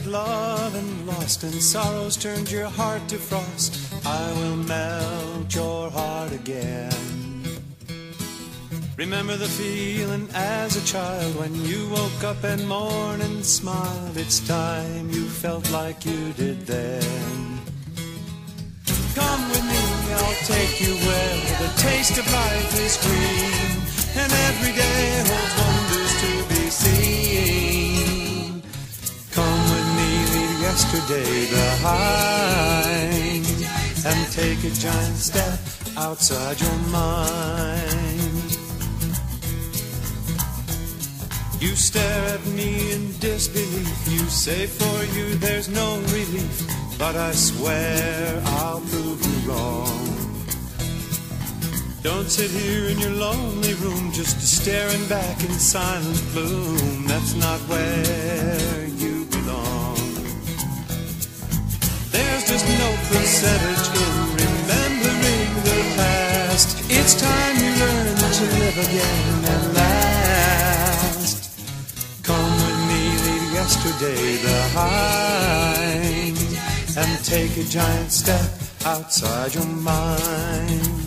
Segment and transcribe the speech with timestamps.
[0.00, 3.70] at love and lost, and sorrows turned your heart to frost.
[4.06, 6.90] I will melt your heart again.
[8.96, 14.16] Remember the feeling as a child when you woke up and morn and smiled.
[14.16, 17.60] It's time you felt like you did then.
[19.14, 19.82] Come with me,
[20.20, 26.12] I'll take you where the taste of life is green, and every day holds wonders
[26.22, 27.29] to be seen.
[31.10, 33.46] Yesterday behind,
[34.06, 35.58] and take a giant step
[35.96, 38.58] outside your mind.
[41.60, 44.08] You stare at me in disbelief.
[44.08, 46.66] You say for you there's no relief.
[46.98, 50.06] But I swear I'll prove you wrong.
[52.02, 57.06] Don't sit here in your lonely room just staring back in silent gloom.
[57.06, 59.19] That's not where you
[62.50, 66.68] Just no percentage in remembering the past.
[66.90, 71.38] It's time you learn to live again at last.
[72.24, 76.38] Come with me, leave yesterday behind,
[76.96, 78.50] and take a giant step
[78.84, 80.99] outside your mind.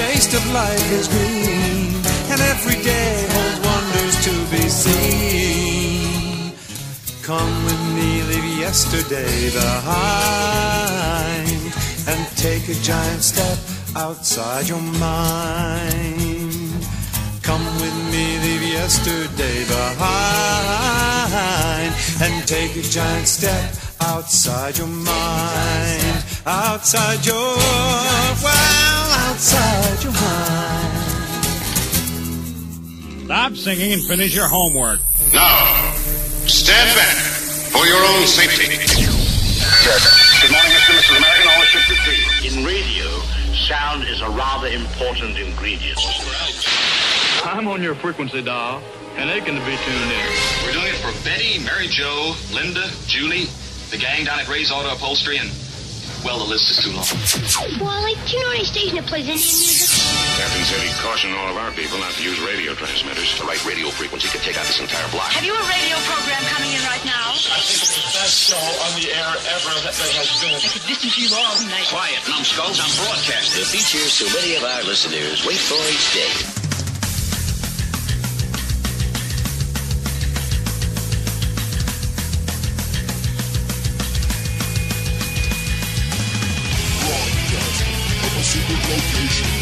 [0.00, 1.94] Taste of life is green,
[2.32, 6.52] and every day holds wonders to be seen.
[7.22, 10.80] Come with me, leave yesterday behind,
[12.10, 13.58] and take a giant step
[13.94, 16.86] outside your mind.
[17.42, 20.80] Come with me, leave yesterday behind,
[22.24, 26.24] and take a giant step outside your mind.
[26.46, 31.10] Outside your, well, outside your mind.
[33.24, 35.00] Stop singing and finish your homework.
[35.32, 35.92] Now,
[36.46, 37.16] stand back
[37.70, 38.76] for your own safety.
[40.40, 40.90] Good morning, Mr.
[40.90, 41.16] and Mrs.
[41.18, 41.48] American.
[41.48, 42.48] All ships at sea.
[42.48, 43.06] In radio,
[43.54, 46.00] sound is a rather important ingredient.
[47.44, 48.82] I'm on your frequency dial,
[49.16, 50.26] and they can be tuned in.
[50.64, 53.46] We're doing it for Betty, Mary Jo, Linda, Julie,
[53.90, 55.50] the gang down at Ray's Auto Upholstery, and,
[56.22, 57.06] well, the list is too long.
[57.82, 59.90] Wally, do you know any station that plays Indian music?
[60.38, 63.34] Captain said he'd caution all of our people not to use radio transmitters.
[63.36, 65.28] The right radio frequency could take out this entire block.
[65.34, 67.34] Have you a radio program coming in right now?
[67.34, 70.56] I think it's the best show on the air ever that there has been.
[70.56, 71.90] I could listen to you all night.
[71.92, 73.60] Quiet, numbskulls, I'm broadcasting.
[73.60, 76.32] The features so many of our listeners wait for each day.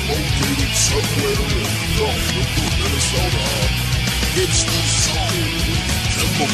[0.08, 1.68] Located somewhere in
[2.00, 3.44] Gulfport, Minnesota.
[4.40, 5.84] It's the Zone with
[6.16, 6.48] Temple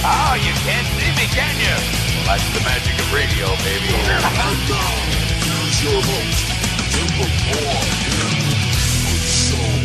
[0.00, 1.76] Oh, you can't see me, can you?
[2.16, 3.92] Well, that's the magic of radio, baby.
[3.92, 4.24] And
[4.64, 4.96] now,
[5.44, 6.56] here's your host,
[6.96, 8.40] Temple Boy in
[9.04, 9.84] the Zone.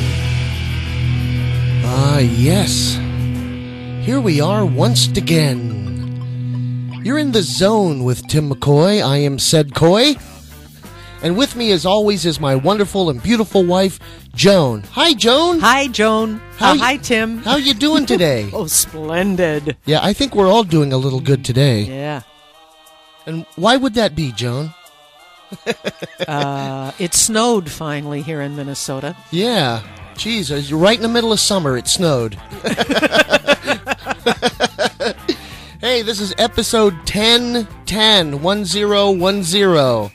[1.83, 2.97] Ah, yes.
[4.05, 5.73] Here we are once again.
[7.03, 9.03] You're in the zone with Timm McCoy.
[9.05, 10.15] I am said Coy.
[11.25, 13.99] And with me, as always, is my wonderful and beautiful wife,
[14.35, 14.83] Joan.
[14.91, 15.59] Hi, Joan.
[15.59, 16.39] Hi, Joan.
[16.57, 17.39] How Uh, you- hi, Timm.
[17.39, 18.51] How you doing today?
[18.53, 19.75] Oh, splendid.
[19.85, 21.81] yeah, I think we're all doing a little good today.
[21.81, 22.21] Yeah.
[23.25, 24.73] And why would that be, Joan?
[26.27, 29.15] Uh, it snowed finally here in Minnesota.
[29.31, 29.81] Yeah.
[30.15, 31.77] Jeez, uh, you're right in the middle of summer.
[31.77, 32.33] It snowed.
[35.81, 40.11] hey, this is episode 1010, 1010.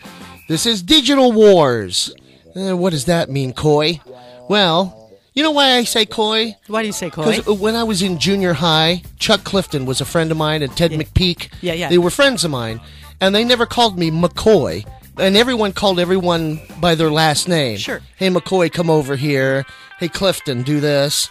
[0.50, 2.12] This is Digital Wars.
[2.56, 4.00] Uh, what does that mean, Coy?
[4.48, 6.56] Well, you know why I say Coy?
[6.66, 7.36] Why do you say Coy?
[7.36, 10.76] Because when I was in junior high, Chuck Clifton was a friend of mine, and
[10.76, 11.52] Ted McPeak.
[11.60, 11.88] Yeah, yeah.
[11.88, 12.80] They were friends of mine,
[13.20, 14.84] and they never called me McCoy.
[15.18, 17.76] And everyone called everyone by their last name.
[17.76, 18.00] Sure.
[18.16, 19.64] Hey, McCoy, come over here.
[20.00, 21.28] Hey, Clifton, do this.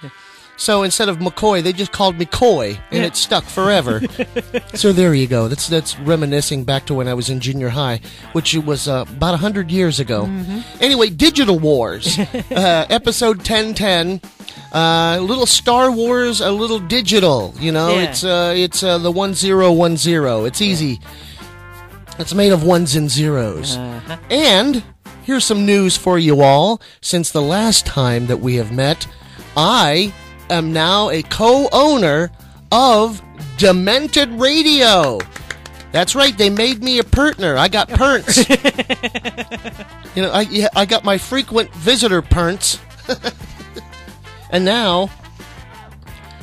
[0.60, 3.06] So instead of McCoy, they just called me Coy, and Yeah.
[3.08, 4.02] it stuck forever.
[4.76, 5.48] so there you go.
[5.48, 8.02] That's that's reminiscing back to when I was in junior high,
[8.34, 10.26] which was uh, about hundred years ago.
[10.26, 10.60] Mm-hmm.
[10.84, 12.20] Anyway, Digital Wars,
[12.52, 14.20] uh, episode ten ten.
[14.74, 17.56] Uh, a little Star Wars, a little digital.
[17.58, 18.10] You know, Yeah.
[18.10, 20.44] it's uh, it's uh, the one zero one zero.
[20.44, 21.00] It's easy.
[22.20, 23.78] It's made of ones and zeros.
[23.78, 24.18] Uh-huh.
[24.30, 24.84] And
[25.24, 26.82] here's some news for you all.
[27.02, 29.08] Since the last time that we have met,
[29.56, 30.14] I
[30.50, 32.32] am now a co owner
[32.72, 33.22] of
[33.58, 35.20] Demented Radio.
[35.92, 37.58] That's right, they made me a partner.
[37.58, 38.38] I got perns.
[40.16, 42.80] you know, I, yeah, I got my frequent visitor perns.
[44.52, 45.10] and now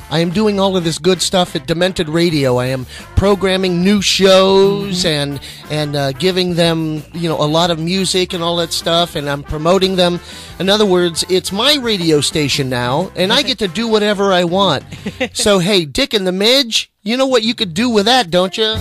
[0.09, 2.57] I am doing all of this good stuff at Demented Radio.
[2.57, 5.39] I am programming new shows and
[5.69, 9.29] and uh, giving them you know a lot of music and all that stuff, and
[9.29, 10.19] I'm promoting them.
[10.59, 14.45] In other words, it's my radio station now, and I get to do whatever I
[14.45, 14.83] want.
[15.33, 18.57] so hey, Dick and the Midge, you know what you could do with that, don't
[18.57, 18.75] you?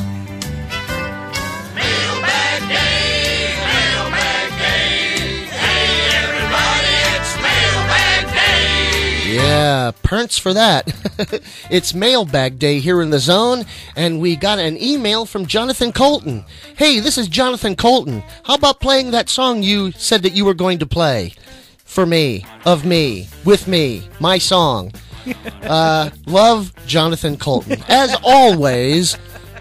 [9.57, 10.93] Yeah, perns for that.
[11.71, 13.65] it's mailbag day here in the zone,
[13.97, 16.45] and we got an email from Jonathan Coulton.
[16.77, 18.23] Hey, this is Jonathan Coulton.
[18.45, 21.33] How about playing that song you said that you were going to play?
[21.85, 24.93] For me, of me, with me, my song.
[25.65, 27.83] Uh, love Jonathan Coulton.
[27.89, 29.19] As always,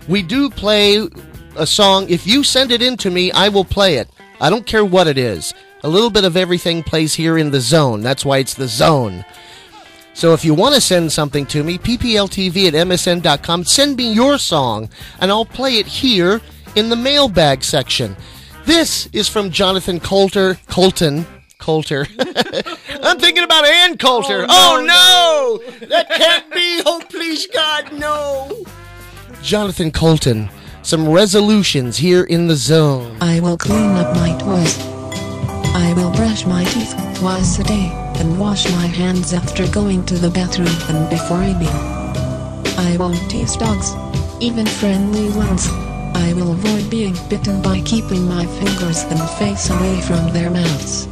[0.07, 1.09] we do play
[1.55, 2.07] a song.
[2.07, 4.07] If you send it in to me, I will play it.
[4.39, 5.55] I don't care what it is.
[5.83, 8.01] A little bit of everything plays here in the zone.
[8.01, 9.25] That's why it's the zone.
[10.15, 14.37] So if you want to send something to me, ppltv at msn.com, send me your
[14.37, 14.89] song,
[15.19, 16.39] and I'll play it here
[16.77, 18.15] in the mailbag section.
[18.63, 21.27] This is from Jonathan Coulter, Colton,
[21.59, 22.07] Coulter.
[23.03, 24.45] I'm thinking about Ann Coulter.
[24.47, 26.81] Oh, oh no, That can't be.
[26.85, 28.65] Oh, please, God, no.
[29.41, 30.49] Jonathan Coulton,
[30.81, 33.17] some resolutions here in the zone.
[33.19, 34.79] I will clean up my toys.
[35.75, 40.15] I will brush my teeth twice a day and wash my hands after going to
[40.15, 41.95] the bathroom and before I eating.
[42.77, 43.93] I won't tease dogs,
[44.39, 45.67] even friendly ones.
[46.15, 51.07] I will avoid being bitten by keeping my fingers and face away from their mouths.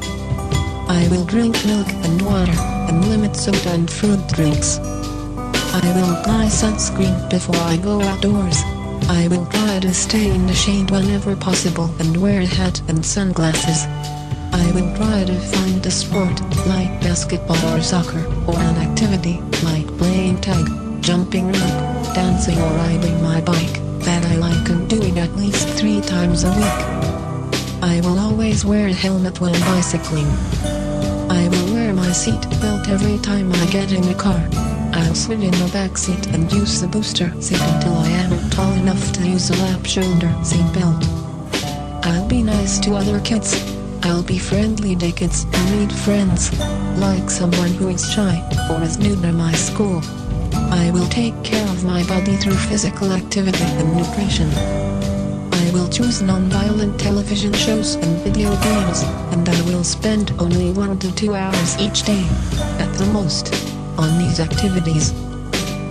[0.88, 2.58] I will drink milk and water
[2.88, 4.80] and limit soda and fruit drinks.
[4.80, 8.62] I will apply sunscreen before I go outdoors.
[9.10, 13.06] I will try to stay in the shade whenever possible and wear a hat and
[13.06, 13.86] sunglasses.
[14.54, 19.88] I will try to find a sport like basketball or soccer or an activity like
[19.98, 20.68] playing tag,
[21.02, 26.02] jumping rope, dancing or riding my bike that I like and doing at least three
[26.02, 27.04] times a week.
[27.82, 30.30] I will always wear a helmet when bicycling.
[31.32, 34.48] I will wear my seat belt every time I get in a car.
[34.94, 38.74] I'll sit in the back seat and use the booster seat until I am tall
[38.74, 41.04] enough to use a lap shoulder seat belt.
[42.06, 43.73] I'll be nice to other kids.
[44.06, 46.52] I'll be friendly kids and meet friends,
[47.00, 48.36] like someone who is shy
[48.70, 50.02] or is new to my school.
[50.72, 54.50] I will take care of my body through physical activity and nutrition.
[55.54, 61.00] I will choose non-violent television shows and video games, and I will spend only one
[61.00, 62.26] to two hours each day,
[62.80, 63.54] at the most,
[63.98, 65.14] on these activities.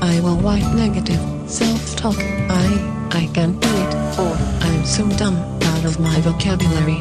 [0.02, 1.20] I will wipe negative
[1.50, 2.18] self-talk.
[2.18, 4.36] I, I can't do it, or
[4.66, 7.00] I'm so dumb, out of my vocabulary.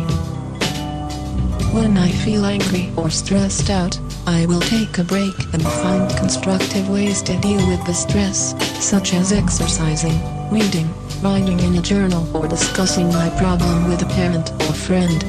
[1.74, 3.98] When I feel angry or stressed out,
[4.28, 8.54] I will take a break and find constructive ways to deal with the stress,
[8.86, 10.20] such as exercising,
[10.52, 15.24] reading, writing in a journal, or discussing my problem with a parent or friend.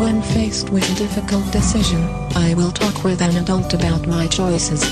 [0.00, 2.02] When faced with a difficult decision,
[2.36, 4.82] I will talk with an adult about my choices.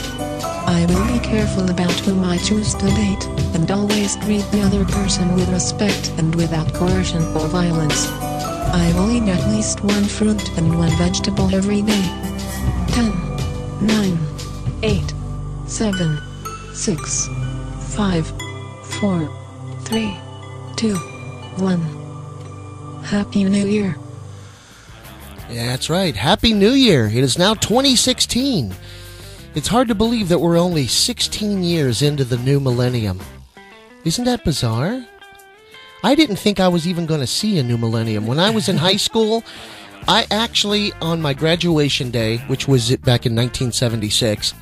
[0.67, 4.85] I will be careful about whom I choose to date, and always treat the other
[4.85, 8.29] person with respect and without coercion or violence.
[8.73, 12.03] I will eat at least one fruit and one vegetable every day.
[12.89, 14.19] 10, 9,
[14.83, 15.15] 8,
[15.67, 16.19] 7,
[16.73, 17.29] 6,
[17.97, 18.33] 5,
[18.85, 19.31] 4,
[19.81, 20.17] 3,
[20.77, 21.81] 2, 1.
[23.03, 23.97] Happy New Year.
[25.50, 26.15] Yeah, that's right.
[26.15, 27.07] Happy New Year.
[27.07, 28.73] It is now 2016.
[29.57, 33.19] It's hard to believe that we're only 16 years into the new millennium.
[34.05, 35.05] Isn't that bizarre?
[36.02, 38.26] I didn't think I was even going to see a new millennium.
[38.26, 39.45] When I was in high school,
[40.09, 44.54] I actually, on my graduation day, which was back in 1976,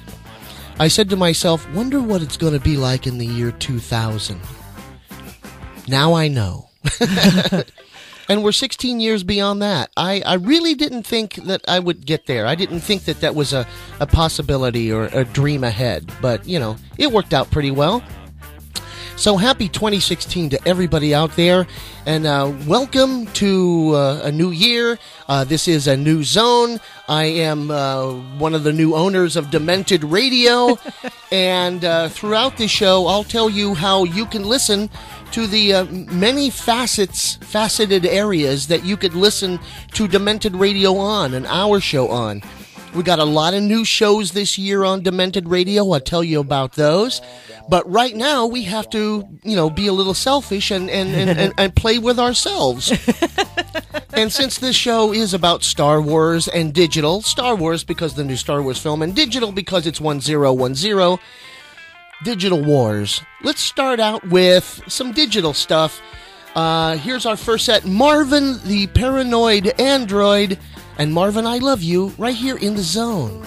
[0.81, 4.41] I said to myself, wonder what it's going to be like in the year 2000.
[5.87, 6.71] Now I know.
[8.29, 9.91] and we're 16 years beyond that.
[9.97, 12.47] I, I really didn't think that I would get there.
[12.47, 13.67] I didn't think that that was a,
[14.01, 16.13] a possibility or a dream ahead.
[16.21, 18.03] But, you know, it worked out pretty well.
[19.19, 21.67] So happy 2016 to everybody out there,
[22.07, 24.97] and uh, welcome to uh, a new year.
[25.29, 26.79] Uh, this is a new zone.
[27.09, 30.79] I am uh, one of the new owners of Demented Radio,
[31.33, 34.89] and uh, throughout this show, I'll tell you how you can listen
[35.33, 39.59] to the uh, many facets, faceted areas that you could listen
[39.95, 42.41] to Demented Radio on, an hour show on.
[42.95, 45.91] We got a lot of new shows this year on Demented Radio.
[45.91, 47.21] I'll tell you about those.
[47.69, 51.39] But right now, we have to, you know, be a little selfish and, and, and,
[51.39, 52.91] and, and play with ourselves.
[54.15, 58.37] and since this show is about Star Wars and digital, Star Wars because the new
[58.37, 61.19] Star Wars film, and digital because it's 1010,
[62.25, 63.23] Digital Wars.
[63.43, 66.01] Let's start out with some digital stuff.
[66.55, 70.59] Uh, here's our first set Marvin the Paranoid Android.
[70.99, 73.41] And Marvin, I love you right here in the zone.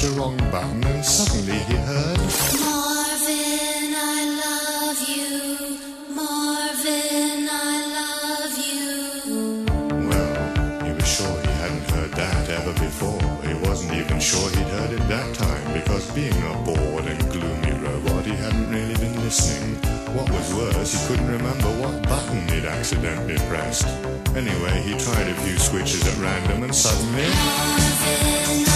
[0.00, 2.18] Pushed a wrong button, and suddenly he heard.
[2.60, 5.78] Marvin, I love you.
[6.14, 9.64] Marvin, I love you.
[10.08, 13.20] Well, he was sure he hadn't heard that ever before.
[13.46, 17.72] He wasn't even sure he'd heard it that time, because being a bored and gloomy
[17.84, 19.76] robot, he hadn't really been listening.
[20.14, 23.86] What was worse, he couldn't remember what button he'd accidentally pressed.
[24.34, 27.28] Anyway, he tried a few switches at random and suddenly.
[27.28, 28.69] Marvin,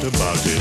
[0.00, 0.60] doubt about it.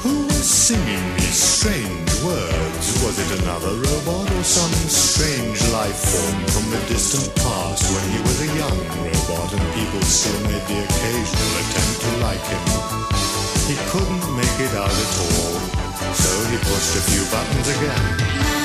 [0.00, 2.86] Who was singing these strange words?
[3.04, 8.20] Was it another robot or some strange life form from the distant past when he
[8.22, 12.64] was a young robot and people still made the occasional attempt to like him?
[13.68, 15.54] He couldn't make it out at all,
[16.14, 18.59] so he pushed a few buttons again.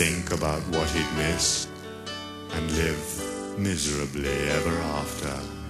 [0.00, 1.68] Think about what he'd missed,
[2.54, 5.60] and live miserably ever after.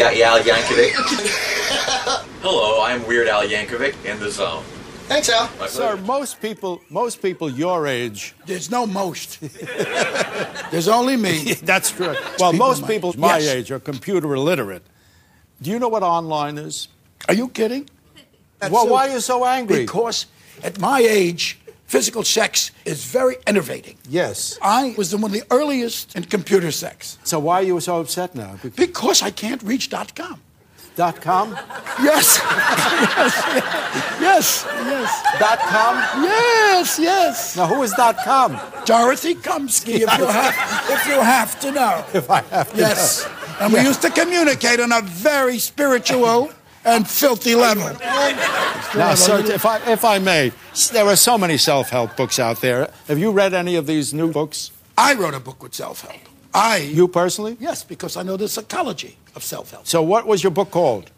[0.00, 0.92] Hi, I'm Weird Ya- Al Yankovic.
[2.42, 4.62] Hello, I'm Weird Al Yankovic in the zone.
[5.08, 5.50] Thanks, Al.
[5.58, 8.34] My Sir, most people, most people your age.
[8.46, 9.40] There's no most.
[10.70, 11.54] There's only me.
[11.64, 12.14] That's true.
[12.38, 13.48] Well, people most my- people my Yes.
[13.48, 14.82] age are computer illiterate.
[15.62, 16.88] Do you know what online is?
[17.28, 17.88] Are you kidding?
[18.70, 19.80] Well, why are you so angry?
[19.80, 20.26] Because
[20.62, 23.96] at my age, physical sex is very enervating.
[24.08, 24.58] Yes.
[24.62, 27.18] I was the one of the earliest in computer sex.
[27.24, 28.56] So why are you so upset now?
[28.76, 30.40] Because I can't reach dot com.
[30.96, 31.50] Dot com?
[32.02, 32.38] Yes.
[33.16, 33.34] yes.
[34.20, 34.66] Yes.
[34.66, 35.38] Yes.
[35.38, 35.94] Dot com?
[36.24, 36.98] Yes.
[36.98, 37.56] Yes.
[37.56, 38.58] Now, who is dot com?
[38.84, 40.54] Dorothy Kumsky, if you have,
[40.90, 42.04] if you have to know.
[42.12, 43.24] If I have to Yes.
[43.24, 43.32] know.
[43.60, 46.50] And we used to communicate on a very spiritual
[46.88, 47.92] and filthy level.
[48.96, 50.52] Now, sir, if I, if I may,
[50.92, 52.90] there are so many self help books out there.
[53.06, 54.70] Have you read any of these new books?
[54.96, 56.20] I wrote a book with self help.
[56.54, 56.78] I.
[56.78, 57.56] You personally?
[57.60, 59.86] Yes, because I know the psychology of self help.
[59.86, 61.10] So, what was your book called?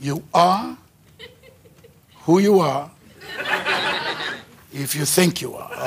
[0.00, 0.76] You are
[2.24, 2.90] who you are
[4.72, 5.70] if you think you are.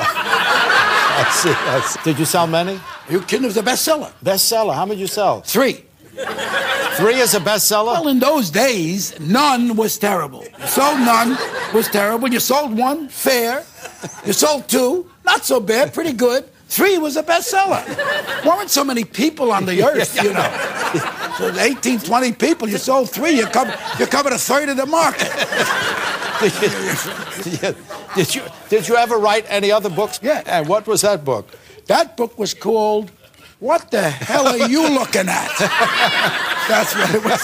[1.17, 2.00] I see, I see.
[2.03, 2.79] Did you sell many?
[3.10, 3.43] You kidding?
[3.43, 4.12] It was a bestseller.
[4.24, 4.74] Bestseller.
[4.75, 5.41] How many did you sell?
[5.41, 5.84] Three.
[6.97, 7.93] Three is a bestseller?
[7.93, 10.43] Well, in those days, none was terrible.
[10.59, 11.38] You sold none
[11.74, 12.27] was terrible.
[12.27, 13.63] You sold one, fair.
[14.25, 16.45] You sold two, not so bad, pretty good.
[16.69, 17.86] Three was a bestseller.
[18.45, 21.33] Weren't so many people on the earth, you know.
[21.38, 24.86] So 18, 20 people, you sold three, you, cover, you covered a third of the
[24.86, 25.31] market.
[28.15, 30.19] did, you, did you ever write any other books?
[30.21, 30.43] Yeah.
[30.45, 31.47] And what was that book?
[31.88, 33.12] That book was called
[33.59, 35.49] What the Hell Are You Looking At?
[36.67, 37.43] That's what it was.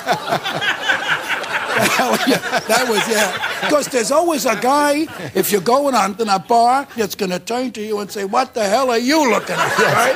[2.67, 3.61] That was yeah.
[3.61, 7.39] Because there's always a guy, if you're going on in a bar, that's going to
[7.39, 10.15] turn to you and say, "What the hell are you looking at?" Right?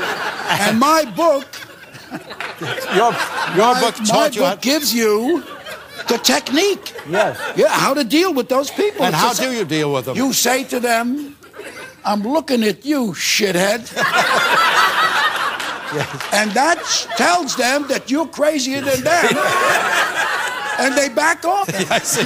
[0.62, 1.48] And my book,
[2.96, 3.12] your
[3.58, 5.44] your my, book my taught you book gives you
[6.08, 6.94] the technique.
[7.10, 7.40] Yes.
[7.58, 9.04] Yeah, how to deal with those people.
[9.04, 10.16] And It's how just- do you deal with them?
[10.16, 11.36] You say to them,
[12.06, 13.90] "I'm looking at you, shithead."
[16.34, 16.82] And that
[17.18, 19.26] tells them that you're crazier than them.
[20.80, 21.70] and they back off.
[21.70, 22.18] Yes.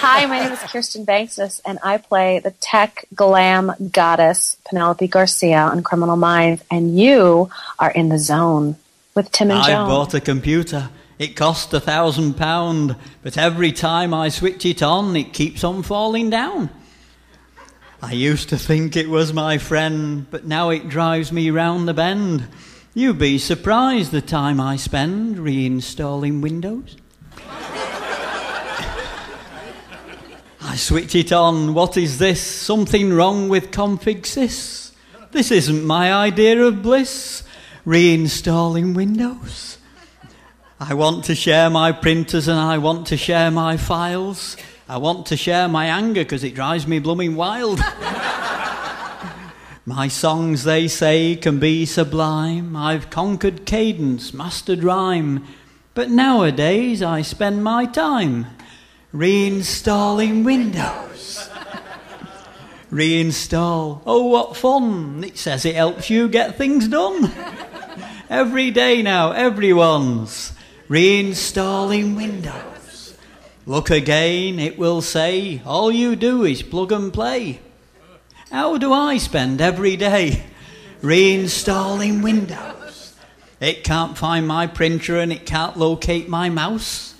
[0.00, 5.58] Hi, my name is Kirsten Vangsness, and I play the tech glam goddess Penelope Garcia
[5.58, 8.76] on Criminal Minds, and you are in the zone
[9.14, 9.88] with Timm and I Joan.
[9.88, 10.90] bought a computer.
[11.18, 15.82] It cost a thousand pound, but every time I switch it on, it keeps on
[15.82, 16.70] falling down.
[18.00, 21.94] I used to think it was my friend, but now it drives me round the
[21.94, 22.46] bend.
[22.94, 26.96] You'd be surprised the time I spend reinstalling Windows.
[30.60, 31.74] I switch it on.
[31.74, 32.40] What is this?
[32.40, 34.92] Something wrong with config sys.
[35.32, 37.42] This isn't my idea of bliss.
[37.84, 39.78] Reinstalling Windows.
[40.78, 44.56] I want to share my printers and I want to share my files.
[44.90, 47.78] I want to share my anger because it drives me blooming wild.
[49.84, 52.74] my songs, they say, can be sublime.
[52.74, 55.44] I've conquered cadence, mastered rhyme.
[55.92, 58.46] But nowadays I spend my time
[59.12, 61.50] reinstalling Windows.
[62.90, 64.00] Reinstall.
[64.06, 65.22] Oh, what fun!
[65.22, 67.30] It says it helps you get things done.
[68.30, 70.54] Every day now, everyone's
[70.88, 72.77] reinstalling Windows.
[73.68, 77.60] Look again, it will say, all you do is plug and play.
[78.50, 80.46] How do I spend every day
[81.02, 83.14] reinstalling Windows?
[83.60, 87.12] It can't find my printer and it can't locate my mouse.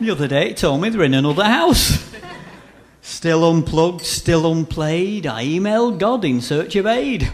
[0.00, 2.12] The other day it told me they're in another house.
[3.00, 5.24] Still unplugged, still unplayed.
[5.24, 7.30] I emailed God in search of aid.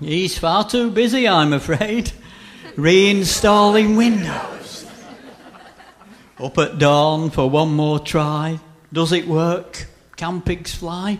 [0.00, 2.10] He's far too busy, I'm afraid,
[2.74, 4.57] reinstalling Windows.
[6.40, 8.60] Up at dawn for one more try.
[8.92, 9.86] Does it work?
[10.16, 11.18] Can pigs fly?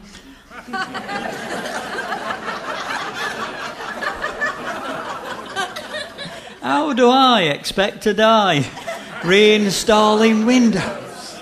[6.63, 8.61] How do I expect to die?
[9.23, 11.39] Reinstalling Windows.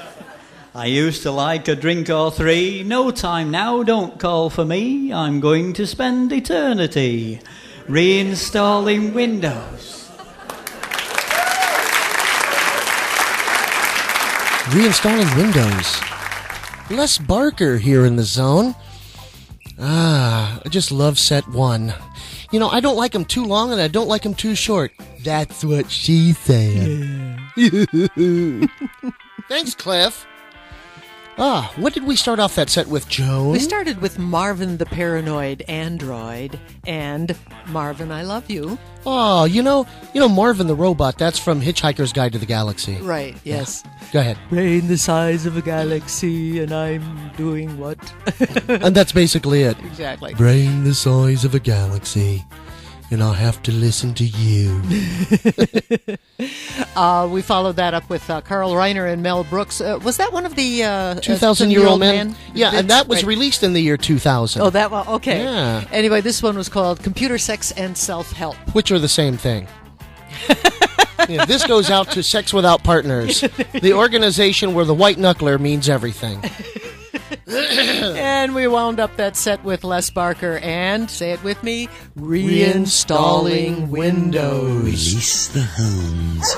[0.75, 2.83] I used to like a drink or three.
[2.83, 5.13] No time now, don't call for me.
[5.13, 7.41] I'm going to spend eternity
[7.87, 10.06] reinstalling Windows.
[14.71, 16.01] Reinstalling Windows.
[16.91, 18.75] Les Barker here in the zone.
[19.79, 21.95] Ah, I just love set one.
[22.51, 24.91] You know, I don't like them too long and I don't like them too short.
[25.23, 27.39] That's what she said.
[29.49, 30.27] Thanks, Cliff.
[31.39, 33.53] Ah, what did we start off that set with, Joan?
[33.53, 38.79] We started with Marvin the Paranoid Android and Marvin I Love You.
[39.05, 41.19] Oh, you know, you know Marvin the robot.
[41.19, 42.97] That's from Hitchhiker's Guide to the Galaxy.
[43.03, 43.85] Right, yes.
[44.13, 44.39] Go ahead.
[44.49, 47.99] Brain the size of a galaxy, and I'm doing what?
[48.69, 49.79] and that's basically it.
[49.85, 50.33] Exactly.
[50.35, 52.47] Brain the size of a galaxy,
[53.11, 54.83] and I'll have to listen to you.
[56.97, 59.81] uh, we followed that up with uh, Carl Reiner and Mel Brooks.
[59.81, 62.35] Uh, was that one of the uh, 2000 year old man?
[62.55, 62.81] Yeah, bits?
[62.81, 63.29] and that was Right.
[63.29, 64.63] released in the year 2000.
[64.63, 65.07] Oh, that one.
[65.09, 65.43] Okay.
[65.43, 65.85] Yeah.
[65.93, 68.57] Anyway, this one was called Computer Sex and Self Help.
[68.75, 69.67] Which are the same thing.
[71.29, 73.41] Yeah, this goes out to Sex Without Partners,
[73.73, 76.41] the organization where the white knuckler means everything.
[77.49, 83.89] and we wound up that set with Les Barker and, say it with me, reinstalling
[83.89, 84.83] Windows.
[84.83, 86.57] Release the hounds.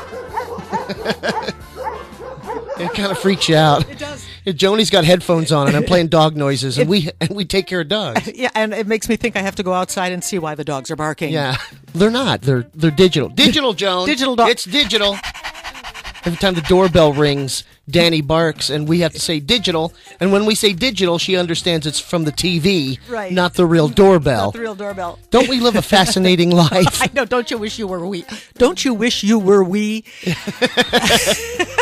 [2.80, 3.88] it kind of freaks you out.
[3.90, 4.26] It does.
[4.54, 7.80] Joni's got headphones on and I'm playing dog noises, and we and we take care
[7.80, 8.26] of dogs.
[8.38, 10.64] Yeah, and it makes me think I have to go outside and see why the
[10.64, 11.32] dogs are barking.
[11.32, 11.56] Yeah,
[11.92, 12.42] they're not.
[12.42, 13.28] They're they're digital.
[13.30, 14.06] Digital, Joan.
[14.06, 14.48] Digital dog.
[14.48, 15.16] It's digital.
[16.24, 19.92] Every time the doorbell rings, Danny barks, and we have to say digital.
[20.20, 23.32] And when we say digital, she understands it's from the TV, Right.
[23.32, 24.46] not the real doorbell.
[24.46, 25.18] Not the real doorbell.
[25.30, 27.02] Don't we live a fascinating life?
[27.02, 27.24] I know.
[27.24, 28.24] Don't you wish you were we?
[28.58, 30.04] Don't you wish you were we?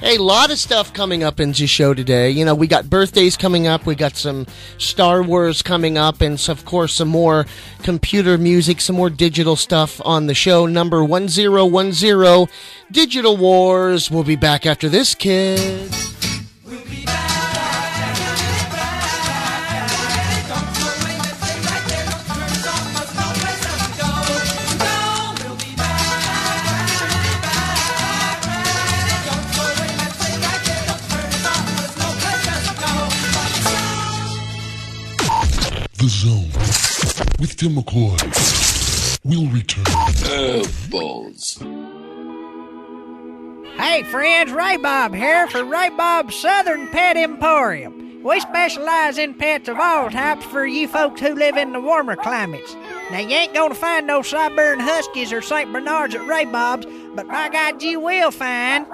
[0.00, 2.30] Hey, a lot of stuff coming up in the show today.
[2.30, 4.46] You know, we got birthdays coming up, we got some
[4.78, 7.46] Star Wars coming up, and of course, some more
[7.82, 10.66] computer music, some more digital stuff on the show.
[10.66, 12.46] Number 1010,
[12.92, 14.08] Digital Wars.
[14.08, 16.17] We'll be back after this, kids.
[36.08, 39.20] The Zone with Timm McCoy.
[39.24, 39.84] We'll return.
[40.24, 41.58] Oh, balls.
[43.76, 48.22] Hey friends, Ray Bob here for Ray Bob's Southern Pet Emporium.
[48.24, 52.16] We specialize in pets of all types for you folks who live in the warmer
[52.16, 52.74] climates.
[53.10, 55.70] Now you ain't gonna find no Siberian Huskies or St.
[55.70, 58.86] Bernards at Ray Bob's, but by God you will find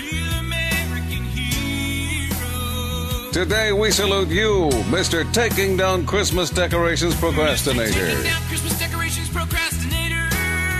[3.34, 5.24] Today we salute you, Mr.
[5.32, 8.06] Taking Down Christmas Decorations Procrastinator.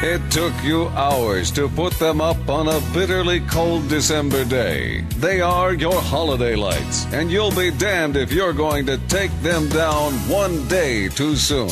[0.04, 5.00] It took you hours to put them up on a bitterly cold December day.
[5.16, 9.68] They are your holiday lights, and you'll be damned if you're going to take them
[9.70, 11.70] down one day too soon.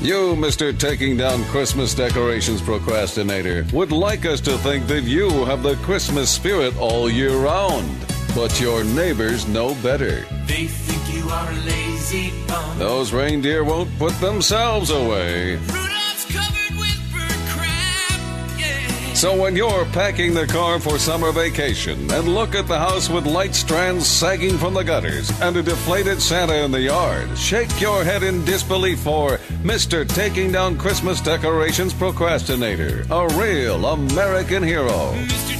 [0.00, 0.78] You, Mr.
[0.78, 6.30] Taking Down Christmas Decorations Procrastinator, would like us to think that you have the Christmas
[6.30, 8.11] spirit all year round.
[8.34, 10.24] But your neighbors know better.
[10.46, 12.78] They think you are a lazy bum.
[12.78, 15.56] Those reindeer won't put themselves away.
[15.56, 18.58] Rudolph's covered with bird crap.
[18.58, 19.12] Yeah.
[19.12, 23.26] So when you're packing the car for summer vacation and look at the house with
[23.26, 28.02] light strands sagging from the gutters and a deflated Santa in the yard, shake your
[28.02, 30.08] head in disbelief for Mr.
[30.08, 35.12] Taking Down Christmas Decorations Procrastinator, a real American hero.
[35.12, 35.51] Mr.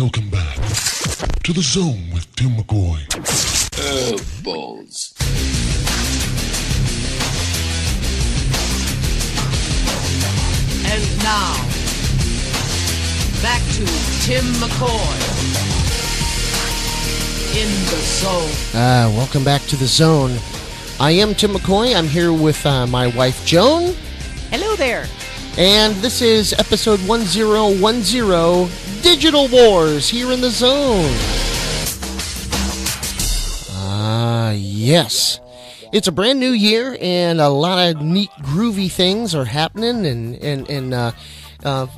[0.00, 0.56] Welcome back
[1.42, 3.00] to the Zone with Timm McCoy.
[3.76, 5.12] Oh, balls.
[10.86, 11.52] And now,
[13.42, 13.84] back to
[14.24, 15.18] Timm McCoy
[17.54, 18.50] in the zone.
[18.74, 20.34] Ah, welcome back to the zone.
[20.98, 21.94] I am Timm McCoy.
[21.94, 23.94] I'm here with uh, my wife Joan,
[24.50, 25.06] Hello there.
[25.60, 31.12] And this is episode 1010 Digital Wars here in the zone.
[33.68, 35.38] Ah, yes.
[35.92, 40.36] It's a brand new year, and a lot of neat, groovy things are happening, and
[40.36, 41.12] and and uh,
[41.62, 41.88] uh,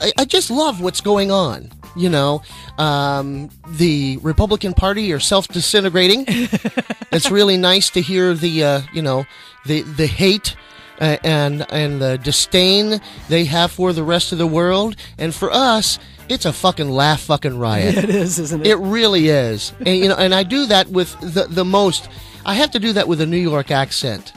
[0.00, 1.72] I, I just love what's going on.
[1.96, 2.42] You know,
[2.78, 6.24] um, the Republican Party are self disintegrating.
[7.10, 9.26] it's really nice to hear the uh, you know
[9.66, 10.54] the the hate
[11.02, 15.50] uh, and and the disdain they have for the rest of the world, and for
[15.50, 17.96] us, it's a fucking laugh fucking riot.
[17.96, 18.68] It is, isn't it?
[18.68, 22.08] It really is, and you know, and I do that with the the most.
[22.46, 24.32] I have to do that with a New York accent.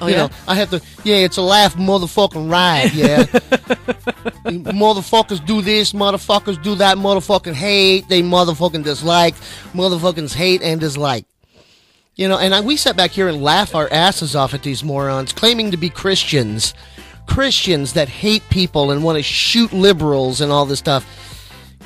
[0.00, 0.26] Oh, you yeah?
[0.26, 0.80] know, I have to.
[1.04, 2.94] Yeah, it's a laugh, motherfucking riot.
[2.94, 3.24] Yeah,
[4.72, 9.34] motherfuckers do this, motherfuckers do that, motherfucking hate, they motherfucking dislike,
[9.74, 11.26] motherfuckers hate and dislike.
[12.16, 14.82] You know, and I, we sat back here and laugh our asses off at these
[14.82, 16.72] morons claiming to be Christians.
[17.26, 21.04] Christians that hate people and want to shoot liberals and all this stuff.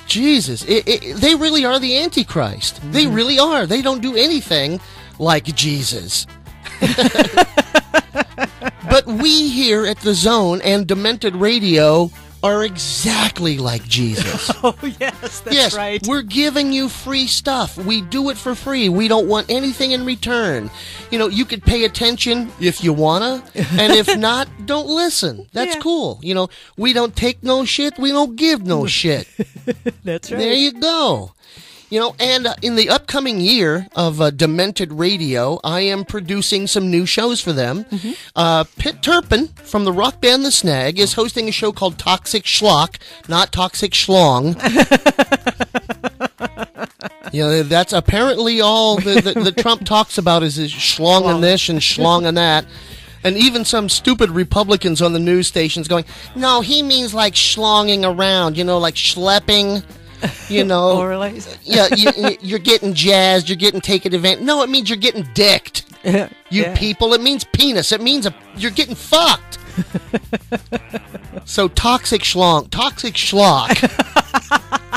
[0.07, 2.81] Jesus, it, it, they really are the Antichrist.
[2.93, 3.14] They mm-hmm.
[3.14, 3.66] really are.
[3.66, 4.81] They don't do anything
[5.19, 6.29] like Jesus.
[8.88, 12.09] but we here at the Zone and Demented Radio
[12.42, 14.50] are exactly like Jesus.
[14.62, 16.07] Oh yes, that's yes, right.
[16.07, 17.76] we're giving you free stuff.
[17.79, 18.88] We do it for free.
[18.90, 20.70] We don't want anything in return.
[21.11, 25.46] You know, you could pay attention if you wanna, and if not, don't listen.
[25.53, 25.81] That's Yeah.
[25.83, 26.20] cool.
[26.22, 27.98] You know, we don't take no shit.
[27.98, 29.26] We don't give no shit.
[30.05, 30.38] That's right.
[30.38, 31.33] There you go.
[31.90, 36.68] You know, and uh, in the upcoming year of uh, Demented Radio, I am producing
[36.68, 37.85] some new shows for them.
[38.37, 42.44] Uh, Pitt Turpin from the rock band The Snag is hosting a show called Toxic
[42.44, 42.96] Schlock,
[43.29, 44.55] not Toxic Schlong.
[47.33, 51.42] you know, that's apparently all the, the, the Trump talks about is, is schlong and
[51.42, 52.66] this and schlong and that.
[53.24, 56.05] And even some stupid Republicans on the news stations going,
[56.37, 59.85] no, he means like schlonging around, you know, like schlepping.
[60.49, 60.97] You know,
[61.63, 64.45] yeah, you, you're getting jazzed, you're getting taken advantage.
[64.45, 65.85] No, it means you're getting dicked.
[66.03, 66.75] You Yeah.
[66.77, 67.93] people, it means penis.
[67.93, 69.59] It means a, you're getting fucked.
[71.45, 73.77] so toxic schlong, toxic schlock,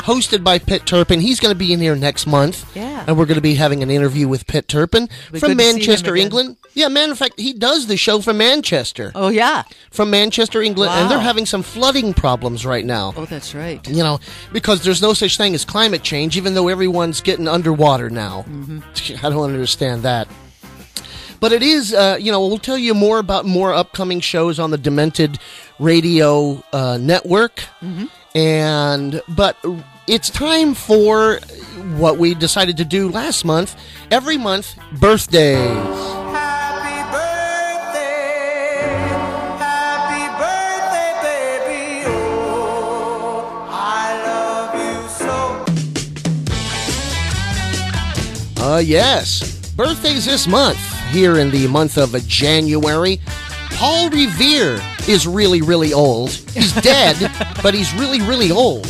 [0.04, 1.20] hosted by Pitt Turpin.
[1.20, 2.74] He's going to be in here next month.
[2.76, 3.04] Yeah.
[3.06, 5.50] and we're going to be having an interview with Pitt Turpin from good to see
[5.50, 6.16] him Manchester.
[6.16, 6.56] England.
[6.74, 9.12] Yeah, matter of fact, he does the show from Manchester.
[9.14, 9.62] Oh yeah.
[9.90, 13.12] From Manchester, England, and they're having some flooding problems right now.
[13.16, 13.86] Oh, that's right.
[13.88, 14.18] You know,
[14.52, 18.44] because there's no such thing as climate change, even though everyone's getting underwater now.
[19.22, 20.28] I don't understand that.
[21.40, 24.70] But it is, uh, you know, we'll tell you more about more upcoming shows on
[24.70, 25.38] the Demented
[25.78, 27.62] Radio uh, Network.
[28.34, 29.56] And, but
[30.06, 31.40] it's time for
[31.96, 33.74] what we decided to do last month.
[34.10, 35.56] Every month, birthdays.
[36.32, 38.90] Happy birthday,
[39.58, 42.04] happy birthday, baby.
[42.06, 44.98] Oh, I love you
[48.58, 48.64] so.
[48.64, 49.52] Uh, yes.
[49.74, 50.78] Birthdays this month,
[51.10, 53.20] here in the month of January.
[53.70, 56.30] Paul Revere is really, really old.
[56.30, 57.16] He's dead,
[57.62, 58.86] but he's really, really old.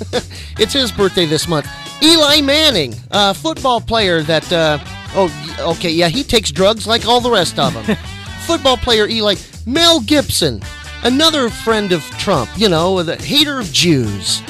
[0.58, 1.68] it's his birthday this month.
[2.02, 4.78] Eli Manning, a football player that, uh,
[5.14, 7.96] oh, okay, yeah, he takes drugs like all the rest of them.
[8.46, 9.34] football player Eli.
[9.66, 10.62] Mel Gibson,
[11.04, 14.42] another friend of Trump, you know, the hater of Jews.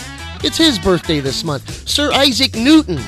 [0.44, 1.88] It's his birthday this month.
[1.88, 3.00] Sir Isaac Newton,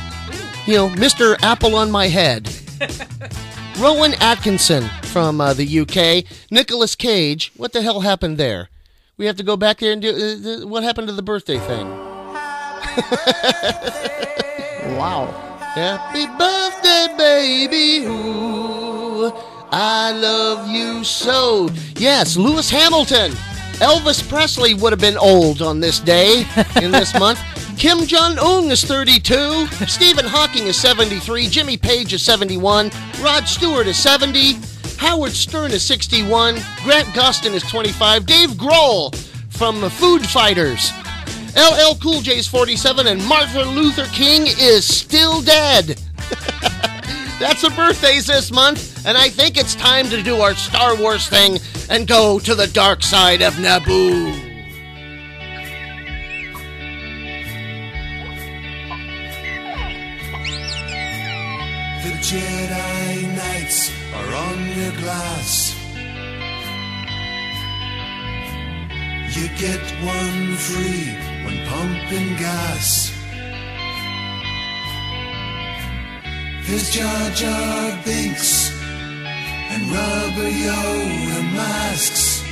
[0.67, 1.37] you know, Mr.
[1.43, 2.51] Apple on my head.
[3.79, 6.25] Rowan Atkinson from uh, the UK.
[6.51, 7.53] Nicolas Cage.
[7.57, 8.69] What the hell happened there?
[9.17, 10.11] We have to go back there and do.
[10.11, 12.10] Uh, uh, what happened to the birthday thing?
[14.97, 15.27] wow.
[15.75, 18.07] Happy birthday, baby.
[18.07, 19.33] Ooh,
[19.71, 21.69] I love you so.
[21.97, 23.33] Yes, Lewis Hamilton.
[23.81, 26.45] Elvis Presley would have been old on this day
[26.83, 27.41] in this month.
[27.79, 29.67] Kim Jong Un is 32.
[29.87, 31.49] Stephen Hawking is 73.
[31.49, 32.91] Jimmy Page is 71.
[33.23, 34.59] Rod Stewart is 70.
[34.99, 36.57] Howard Stern is 61.
[36.85, 38.27] Grant Gustin is 25.
[38.27, 39.15] Dave Grohl
[39.49, 40.93] from the Foo Fighters.
[41.57, 43.07] LL Cool J is 47.
[43.07, 46.01] And Martin Luther King is still dead.
[47.41, 51.27] That's the birthdays this month, and I think it's time to do our Star Wars
[51.27, 51.59] thing
[51.89, 54.35] and go to the dark side of Naboo.
[62.05, 65.75] The Jedi Knights are on your glass.
[69.35, 73.13] You get one free when pumping gas.
[76.67, 78.71] There's Jar Jar Binks
[79.73, 82.45] and Rubber Yoda masks.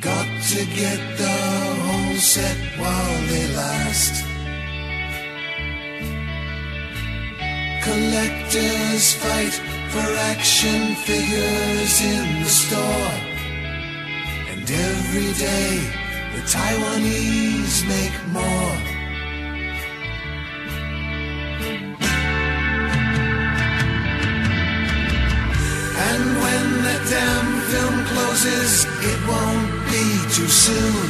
[0.00, 1.38] Got to get the
[1.84, 4.24] whole set while they last.
[7.84, 9.54] Collectors fight
[9.92, 13.14] for action figures in the store.
[14.50, 15.99] And every day
[16.32, 18.76] the Taiwanese make more.
[26.06, 31.08] And when the damn film closes, it won't be too soon.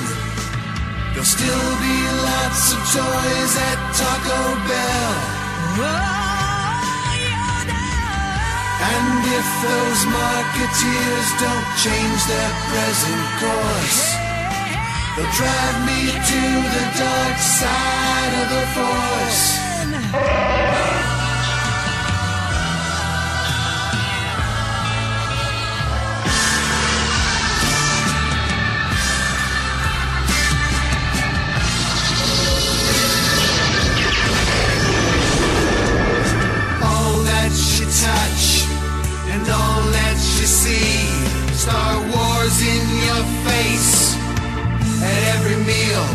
[1.12, 5.14] There'll still be lots of toys at Taco Bell.
[8.88, 14.29] And if those marketeers don't change their present course
[15.20, 16.42] they'll drive me to
[16.74, 19.60] the dark side of the force.
[36.82, 38.64] all that you touch
[39.32, 41.08] and all that you see.
[41.54, 44.09] Star Wars in your face
[45.02, 46.06] at every meal.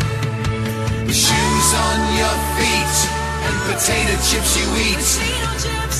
[1.06, 2.96] The shoes on your feet
[3.46, 5.06] and potato chips you eat.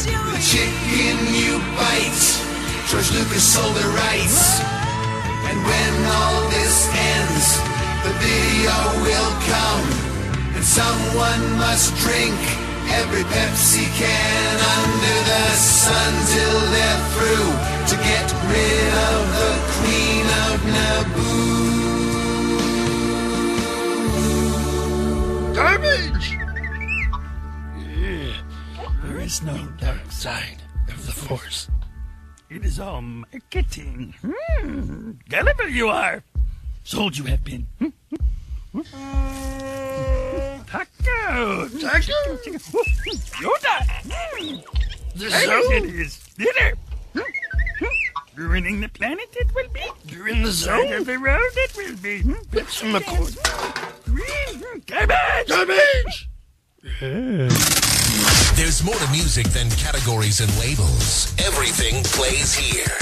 [0.06, 2.26] The chicken you bite.
[2.88, 4.62] George Lucas sold the rights.
[5.50, 7.46] And when all this ends,
[8.06, 9.86] the video will come.
[10.54, 12.38] And someone must drink
[13.02, 17.50] every Pepsi can under the sun till they're through
[17.90, 21.55] to get rid of the Queen of Naboo.
[25.56, 26.36] Garbage!
[29.02, 31.70] There is no dark side of the Force.
[32.50, 34.14] It is all marketing.
[34.20, 35.12] Hmm.
[35.30, 36.22] Gulliver you are.
[36.84, 37.66] Sold you have been.
[37.78, 37.88] Hmm.
[40.66, 41.68] Taco!
[41.68, 42.36] Taco!
[43.40, 43.76] Yoda!
[44.04, 44.56] Hmm.
[45.14, 45.72] The zone.
[45.72, 46.18] it is.
[46.36, 46.74] Dinner!
[48.36, 49.80] Ruining the planet it will be.
[50.14, 50.92] You're in the Side zone.
[51.00, 52.20] of the road it will be.
[52.20, 52.32] Hmm.
[52.50, 53.34] Pepsi McCoy.
[54.04, 54.60] Green.
[54.62, 54.78] Hmm.
[54.86, 55.48] Garbage!
[55.48, 56.28] Garbage!
[58.56, 61.32] There's more to music than categories and labels.
[61.46, 62.98] Everything plays here.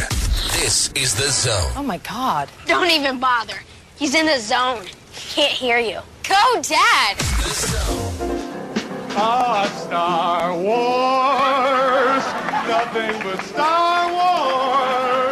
[0.61, 1.73] This is The Zone.
[1.77, 2.49] Oh my god.
[2.67, 3.57] Don't even bother.
[3.97, 4.85] He's in the zone.
[5.15, 5.99] Can't hear you.
[6.29, 7.17] Go, Dad!
[9.17, 12.25] Ah, Star Wars.
[12.69, 15.24] Nothing but Star Wars.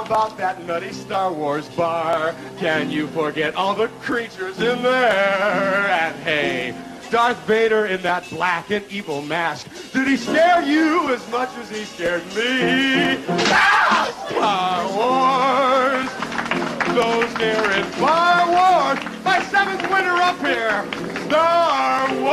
[0.00, 2.34] How about that nutty Star Wars bar?
[2.56, 5.90] Can you forget all the creatures in there?
[5.90, 6.74] And hey,
[7.10, 9.68] Darth Vader in that black and evil mask.
[9.92, 13.22] Did he scare you as much as he scared me?
[13.28, 16.08] Ah, Star Wars!
[16.96, 18.98] Those near in Star Wars!
[19.22, 20.82] My seventh winner up here!
[21.26, 22.30] Star Wars!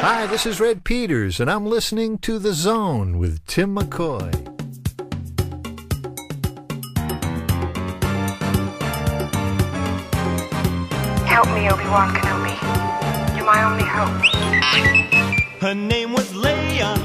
[0.00, 4.57] Hi, this is Red Peters, and I'm listening to The Zone with Timm McCoy.
[11.38, 12.56] Help me, Obi-Wan Kenobi.
[13.36, 14.10] You're my only hope.
[15.60, 16.98] Her name was Leia.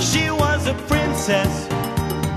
[0.00, 1.68] She was a princess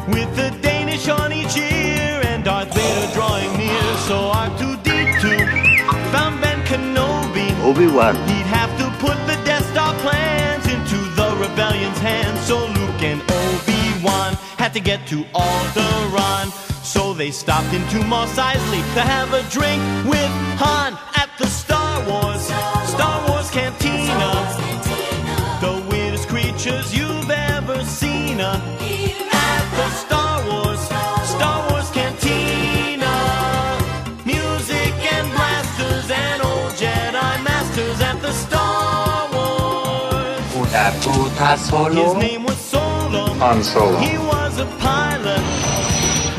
[0.09, 3.81] with a Danish on each ear and Darth Vader drawing near.
[4.09, 7.47] So R2D2 found Ben Kenobi.
[7.63, 8.15] Obi-Wan.
[8.27, 12.41] He'd have to put the Death Star plans into the rebellion's hands.
[12.41, 16.51] So Luke and Obi-Wan had to get to Alderaan.
[16.83, 21.18] So they stopped into Mos Eisley to have a drink with Han at the
[21.99, 22.45] Star Wars,
[22.89, 24.31] Star Wars Cantina.
[25.59, 28.61] The weirdest creatures you've ever seen uh,
[29.31, 30.79] at the Star Wars,
[31.27, 33.13] Star Wars Cantina.
[34.25, 40.55] Music and blasters and old Jedi masters at the Star Wars.
[40.55, 41.57] Una puta
[41.91, 43.33] His name was Solo.
[43.43, 43.97] Han Solo.
[43.99, 45.43] He was a pilot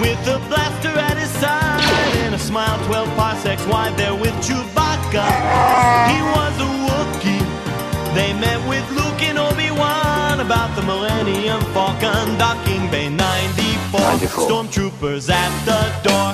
[0.01, 1.83] with a blaster at his side
[2.25, 4.80] and a smile 12 parsecs wide there with Chewbacca.
[5.11, 8.15] He was a Wookiee.
[8.15, 14.01] They met with Luke and Obi-Wan about the Millennium Falcon docking Bay 94.
[14.01, 14.49] 94.
[14.49, 16.31] Stormtroopers at the door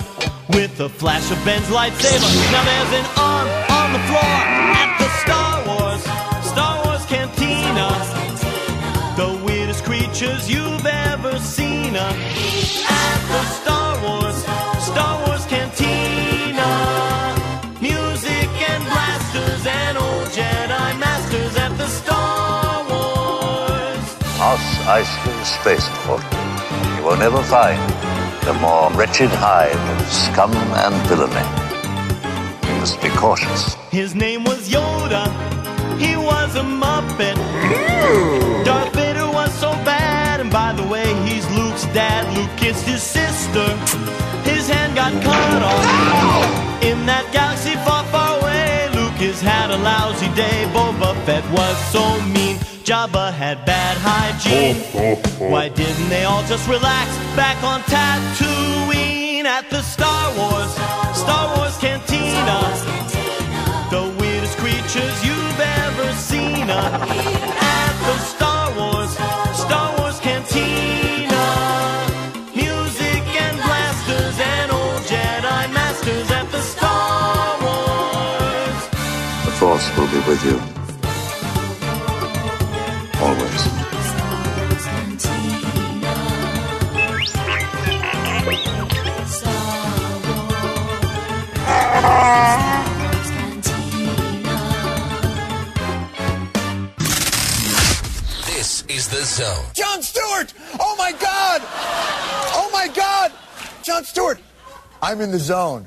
[0.50, 2.28] with a flash of Ben's lightsaber.
[2.52, 3.48] Now there's an arm
[3.80, 4.34] on the floor
[4.82, 6.02] at the Star Wars,
[6.52, 7.88] Star Wars Cantina.
[9.16, 14.44] The weirdest creatures you've ever seen at the Star Wars,
[24.86, 26.22] Mos Eisley Spaceport.
[26.96, 27.80] You will never find
[28.46, 31.34] a more wretched hive of scum and villainy.
[32.62, 33.74] In the must be cautious.
[33.90, 35.26] His name was Yoda.
[35.98, 37.36] He was a Muppet.
[38.64, 42.22] Darth Vader was so bad, and by the way, he's Luke's dad.
[42.36, 43.66] Luke kissed his sister.
[44.44, 46.82] His hand got cut off.
[46.82, 48.25] In that galaxy far, far
[49.18, 50.68] Lucas had a lousy day.
[50.74, 52.56] Boba Fett was so mean.
[52.84, 54.76] Jabba had bad hygiene.
[54.94, 55.50] Oh, oh, oh.
[55.50, 60.70] Why didn't they all just relax back on Tatooine at the Star Wars,
[61.16, 62.60] Star Wars Cantina?
[63.88, 68.45] The weirdest creatures you've ever seen at the Star
[79.76, 80.58] The Force will be with you.
[83.20, 83.62] Always.
[98.46, 99.64] This is the zone.
[99.74, 100.54] John Stewart!
[100.80, 101.60] Oh my God!
[102.54, 103.30] Oh my God!
[103.82, 104.40] John Stewart!
[105.02, 105.84] I'm in the zone.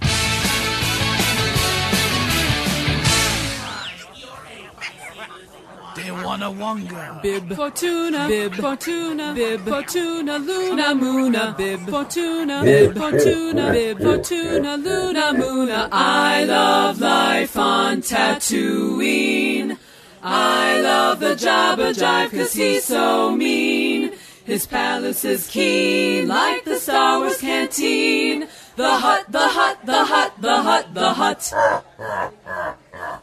[6.10, 7.20] They wanna wonga.
[7.22, 8.28] Bib Fortuna.
[8.28, 9.34] Bib Fortuna.
[9.36, 10.40] Bib Fortuna.
[10.40, 11.54] Luna Moona.
[11.56, 12.64] Bib Fortuna.
[12.64, 13.72] Bib Fortuna.
[13.72, 14.78] Bib Fortuna.
[14.78, 15.88] Luna Moona.
[15.92, 19.78] I love life on Tatooine.
[20.24, 24.14] I love the Jabba Jive cause he's so mean.
[24.46, 28.48] His palace is keen like the Star Wars canteen.
[28.78, 31.54] The hut, the hut, the hut, the hut, the hut.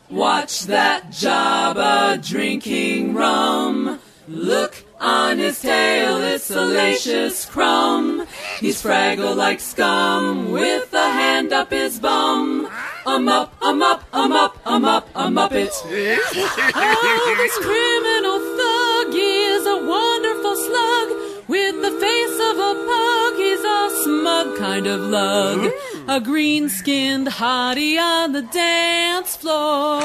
[0.09, 3.99] Watch that Jabba drinking rum.
[4.29, 8.27] Look on his tail, it's salacious crumb.
[8.61, 12.69] He's fraggle like scum with a hand up his bum.
[13.07, 15.71] Um up, um up, um up, um up, um up it.
[15.73, 21.49] Oh, this criminal thug is a wonderful slug.
[21.49, 25.73] With the face of a pug, he's a smug kind of lug.
[26.09, 30.03] A green skinned hottie on the dance floor.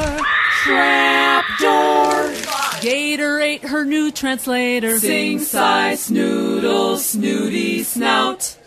[0.63, 2.33] Trapdoor.
[2.81, 4.99] Gator ate her new translator.
[4.99, 8.57] Sing, sigh, snoodle, snooty snout.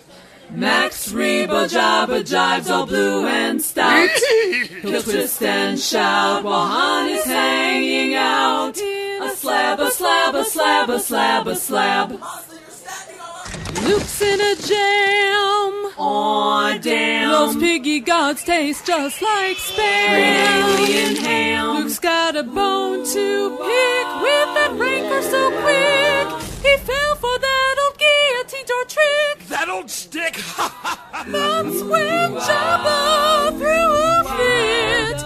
[0.50, 4.08] Max Rebo Jabba jives all blue and stout.
[4.82, 8.76] He'll twist and shout while Han is hanging out.
[8.76, 12.20] A slab, a slab, a slab, a slab, a slab.
[13.84, 15.72] Luke's in a jam.
[15.98, 17.30] Aw, damn.
[17.30, 20.08] Those piggy gods taste just like spam.
[20.08, 21.76] Alien ham.
[21.76, 26.26] Luke's got a bone to pick with that rancor so quick.
[26.64, 29.48] He fell for that old guillotine door trick.
[29.48, 30.36] That old stick!
[30.36, 31.24] Ha ha ha.
[31.30, 35.18] That's when Jabba threw a fit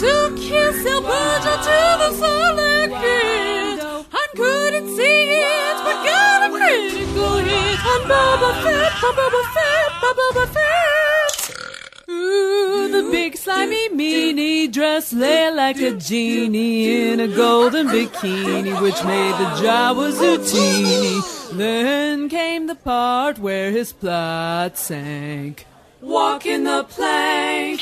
[0.00, 4.03] to kiss El Burja to the solid pit.
[4.36, 12.10] Couldn't see it, but got a critical hit on Boba Fett, Boba Fett, Boba Fett.
[12.10, 19.04] Ooh, the big slimy meanie dressed lay like a genie in a golden bikini, which
[19.04, 21.56] made the Jawa zootini.
[21.56, 25.66] Then came the part where his plot sank.
[26.04, 27.80] Walking the plank,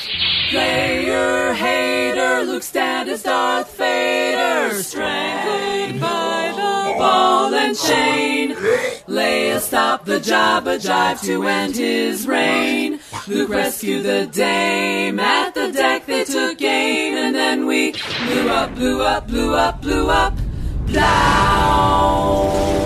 [0.51, 8.53] player hater, Luke stand as Darth Vader, strangled by the ball and chain.
[9.09, 13.01] Leia stopped the Jabba Jive to end his reign.
[13.27, 16.07] Luke rescued the dame at the deck.
[16.07, 20.35] They took aim, and then we blew up, blew up, blew up, blew up.
[20.87, 21.03] Blow.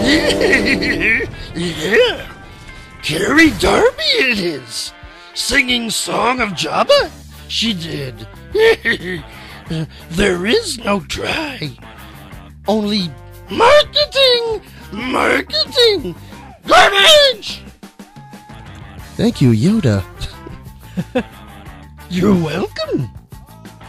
[1.55, 2.33] yeah.
[3.03, 4.93] Carrie Darby it is.
[5.37, 7.11] Singing Song of Jabba?
[7.49, 8.27] She did.
[10.11, 11.77] there is no try.
[12.67, 13.11] Only
[13.51, 14.63] marketing!
[14.93, 16.15] Marketing!
[16.67, 17.63] Garbage!
[19.17, 20.03] Thank you, Yoda.
[22.11, 23.11] You're welcome.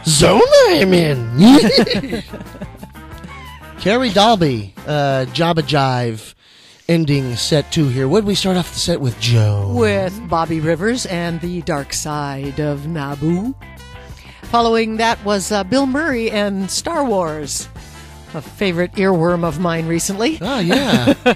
[0.04, 1.38] Zone I'm in.
[3.80, 6.34] Carrie Dalby, uh, Jabba Jive,
[6.88, 8.08] ending set two here.
[8.08, 9.72] What did we start off the set with, Joe?
[9.74, 13.54] with Bobby Rivers and the Dark Side of Naboo.
[14.44, 17.68] Following that was uh, Bill Murray and Star Wars,
[18.32, 20.38] a favorite earworm of mine recently.
[20.40, 21.12] Oh, yeah.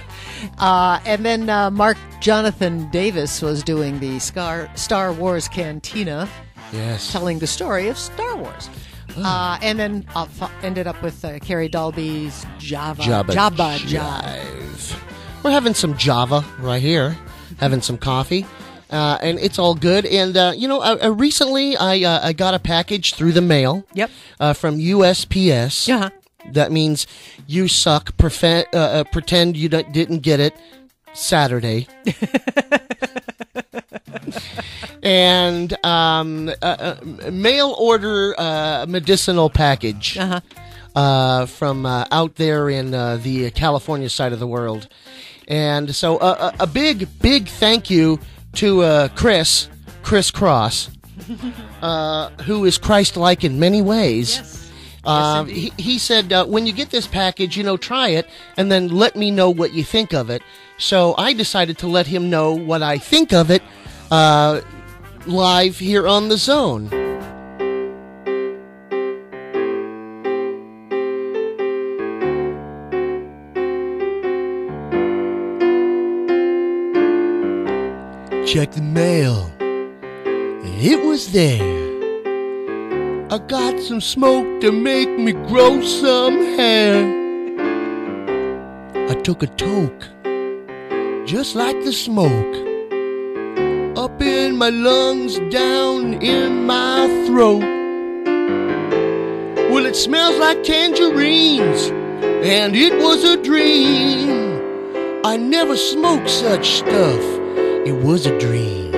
[0.57, 6.27] uh, and then uh, Mark Jonathan Davis was doing the Scar- Star Wars Cantina,
[6.71, 7.11] Yes.
[7.11, 8.69] telling the story of Star Wars.
[9.15, 14.99] Uh, and then uh, fo- ended up with uh, Carrie Dalby's Java, Jabba, Jabba Jive.
[15.43, 17.17] We're having some Java right here,
[17.59, 18.45] having some coffee.
[18.89, 20.05] Uh, and it's all good.
[20.05, 23.85] And uh, you know, uh, recently I uh, I got a package through the mail.
[23.93, 24.11] Yep.
[24.39, 25.87] Uh, from USPS.
[25.87, 26.09] Yeah.
[26.51, 27.07] That means
[27.45, 28.15] you suck.
[28.17, 30.55] Prefe- uh, pretend you didn't get it.
[31.13, 31.87] Saturday.
[35.03, 36.95] and um, uh, uh,
[37.31, 40.17] mail order uh, medicinal package
[40.95, 44.87] uh from uh, out there in uh, the California side of the world.
[45.47, 48.19] And so uh, a, a big, big thank you
[48.53, 49.67] to uh, Chris,
[50.03, 50.89] Chris Cross,
[51.81, 54.61] uh, who is Christ like in many ways.
[55.05, 58.71] Uh, he, he said, uh, when you get this package, you know, try it and
[58.71, 60.41] then let me know what you think of it.
[60.77, 63.61] So I decided to let him know what I think of it
[64.11, 64.61] uh,
[65.25, 67.02] live here on the zone.
[78.53, 79.49] Check the mail.
[79.59, 81.59] It was there.
[83.31, 87.03] I got some smoke to make me grow some hair.
[89.09, 90.07] I took a toke,
[91.25, 92.55] just like the smoke,
[93.97, 97.63] up in my lungs, down in my throat.
[99.71, 101.89] Well, it smells like tangerines,
[102.45, 104.61] and it was a dream.
[105.25, 107.32] I never smoked such stuff,
[107.85, 108.91] it was a dream.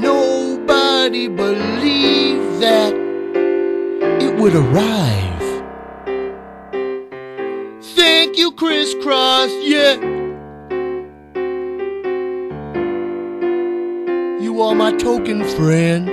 [0.00, 2.92] Nobody believed that
[4.20, 5.42] it would arrive.
[7.94, 9.94] Thank you, crisscross, yeah.
[14.40, 16.08] You are my token friend.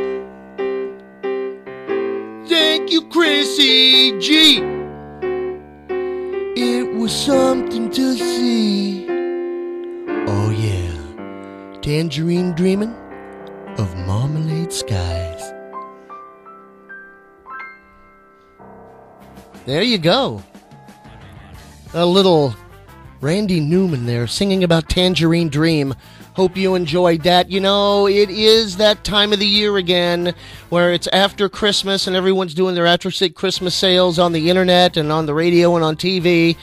[2.48, 4.60] Thank you, Chrissy G.
[6.56, 8.99] It was something to see.
[11.82, 12.94] Tangerine dreaming
[13.78, 15.54] of marmalade skies.
[19.66, 20.44] There you go.
[21.94, 22.54] A little
[23.22, 25.96] Randy Newman there singing about Tangerine Dream.
[26.34, 27.50] Hope you enjoyed that.
[27.50, 30.34] You know, it is that time of the year again
[30.68, 35.14] where it's after Christmas and everyone's doing their after Christmas sales on the internet and
[35.14, 36.58] on the radio and on TV.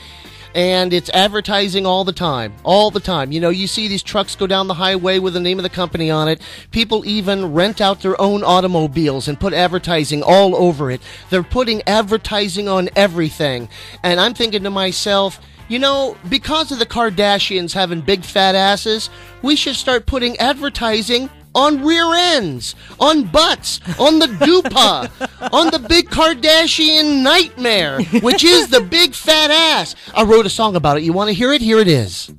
[0.55, 2.55] And it's advertising all the time.
[2.63, 3.33] All the time.
[3.33, 5.69] You know, you see these trucks go down the highway with the name of the
[5.69, 6.41] company on it.
[6.71, 11.01] People even rent out their own automobiles and put advertising all over it.
[11.31, 13.69] They're putting advertising on everything.
[14.03, 19.11] And I'm thinking to myself, you know, because of the Kardashians having big fat asses,
[19.43, 25.11] we should start putting advertising on rear ends, on butts, on the dupa,
[25.53, 29.97] on the big Kardashian nightmare, which is the big fat ass.
[30.15, 31.03] I wrote a song about it.
[31.03, 31.63] You want to hear it?
[31.63, 32.31] Here it is.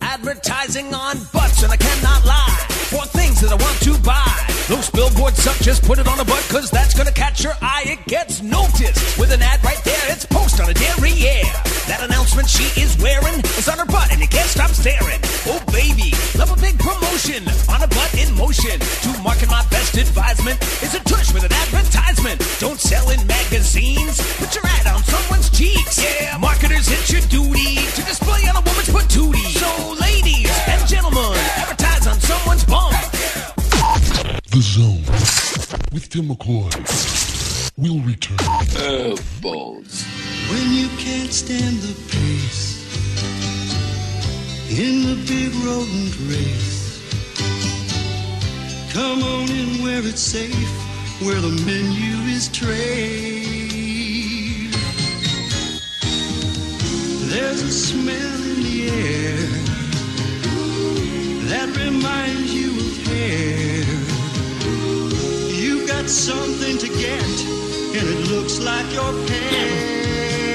[0.00, 2.57] Advertising on butts, and I cannot lie.
[2.88, 4.32] For things that I want to buy.
[4.64, 7.84] Those billboards suck, just put it on a butt, cause that's gonna catch your eye.
[7.84, 9.18] It gets noticed.
[9.18, 11.44] With an ad right there, it's post on a derriere.
[11.84, 15.20] That announcement she is wearing is on her butt, and you can't stop staring.
[15.44, 18.80] Oh, baby, love a big promotion on a butt in motion.
[18.80, 22.40] To market my best advisement is a tush with an advertisement.
[22.56, 26.00] Don't sell in magazines, put your ad on someone's cheeks.
[26.00, 26.40] Yeah,
[36.18, 36.74] Timm McCoy.
[37.76, 38.38] We'll return.
[38.40, 40.04] Oh, balls.
[40.50, 42.82] When you can't stand the pace
[44.68, 46.98] in the big rodent race,
[48.92, 50.72] come on in where it's safe,
[51.22, 52.74] where the menu is trade.
[57.30, 59.36] There's a smell in the air
[61.46, 63.57] that reminds you of hair.
[66.08, 67.36] Got something to get,
[67.92, 70.48] and it looks like your pants.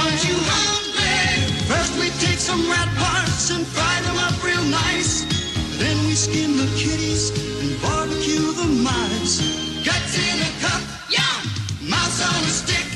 [0.00, 1.52] Aren't you hungry?
[1.68, 5.28] First we take some rat parts and fry them up real nice.
[5.76, 7.28] Then we skin the kitties
[7.60, 9.84] and barbecue the mice.
[9.84, 10.80] Guts in a cup,
[11.12, 11.44] yum!
[11.84, 12.87] Mouse on a stick,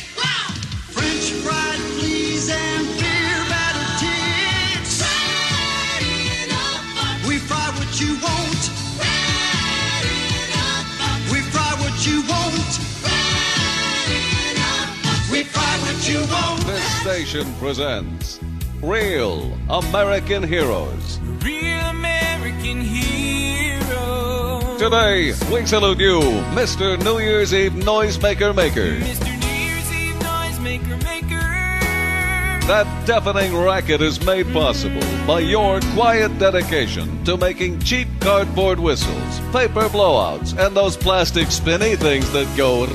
[17.03, 18.39] station presents
[18.81, 21.19] Real American Heroes.
[21.43, 24.77] Real American hero.
[24.79, 26.21] Today, we salute you,
[26.55, 26.97] Mr.
[27.03, 29.01] New Year's Eve Noisemaker Maker.
[29.01, 29.37] Mr.
[29.41, 32.69] New Year's Eve noisemaker maker.
[32.69, 39.41] That deafening racket is made possible by your quiet dedication to making cheap cardboard whistles,
[39.51, 42.87] paper blowouts, and those plastic spinny things that go.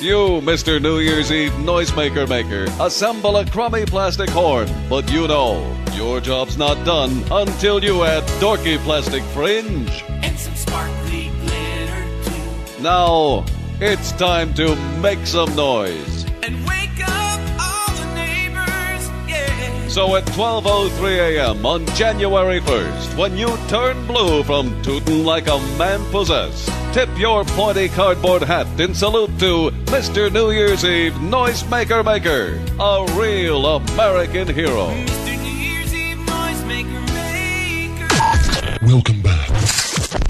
[0.00, 0.80] You, Mr.
[0.80, 5.58] New Year's Eve noisemaker maker, assemble a crummy plastic horn, but you know
[5.94, 10.04] your job's not done until you add dorky plastic fringe.
[10.22, 12.80] And some sparkly glitter too.
[12.80, 13.44] Now,
[13.80, 16.24] it's time to make some noise.
[16.44, 19.88] And wake up all the neighbors, yeah.
[19.88, 21.66] So at 12:03 a.m.
[21.66, 27.44] on January 1st, when you turn blue from tootin' like a man possessed, tip your
[27.44, 30.32] pointy cardboard hat in salute to Mr.
[30.32, 34.88] New Year's Eve Noisemaker Maker, a real American hero.
[34.88, 35.36] Mr.
[35.42, 38.86] New Year's Eve noisemaker maker.
[38.86, 39.48] Welcome back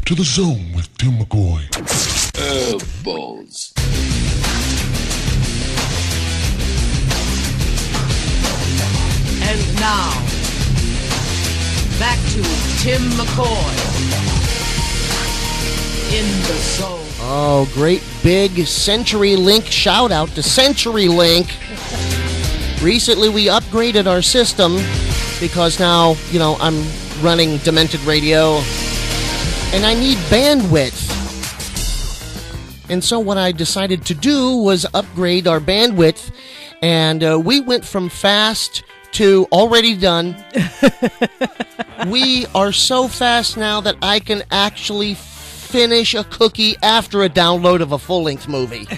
[0.07, 1.63] to the zone with Timm McCoy.
[3.05, 3.73] Balls.
[9.43, 10.11] And now,
[11.99, 12.43] back to
[12.83, 14.38] Timm McCoy
[16.09, 17.05] in the zone.
[17.21, 21.49] Oh, great big CenturyLink shout out to CenturyLink.
[22.83, 24.79] Recently, we upgraded our system
[25.41, 26.83] because now, you know, I'm
[27.23, 28.63] running Demented Radio
[29.73, 31.07] and I need bandwidth.
[32.89, 36.31] And so, what I decided to do was upgrade our bandwidth,
[36.81, 38.83] and uh, we went from fast
[39.13, 40.43] to already done.
[42.09, 45.15] we are so fast now that I can actually
[45.69, 48.89] finish a cookie after a download of a full length movie.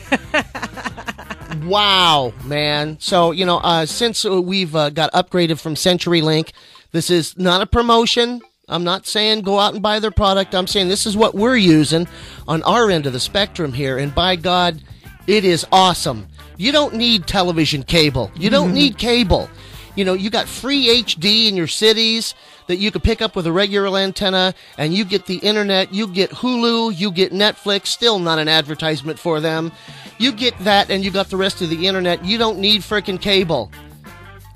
[1.65, 2.97] wow, man.
[3.01, 6.53] So, you know, uh, since uh, we've uh, got upgraded from CenturyLink,
[6.93, 8.41] this is not a promotion.
[8.69, 10.55] I'm not saying go out and buy their product.
[10.55, 12.07] I'm saying this is what we're using
[12.47, 13.99] on our end of the spectrum here.
[13.99, 14.81] And by God,
[15.27, 16.29] it is awesome.
[16.57, 18.31] You don't need television cable.
[18.37, 19.51] You don't need cable.
[19.97, 22.35] You know, you got free HD in your cities
[22.71, 26.07] that you could pick up with a regular antenna, and you get the internet, you
[26.07, 29.73] get Hulu, you get Netflix, still not an advertisement for them.
[30.19, 32.25] You get that, and you got the rest of the internet.
[32.25, 33.73] You don't need frickin' cable.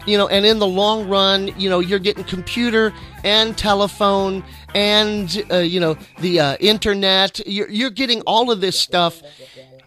[0.06, 2.94] You know, and in the long run, you know, you're getting computer
[3.24, 4.44] and telephone
[4.76, 7.40] and, uh, you know, the uh, internet.
[7.48, 9.22] You're, you're getting all of this stuff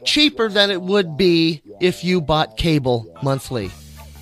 [0.04, 3.72] cheaper than it would be if you bought cable monthly.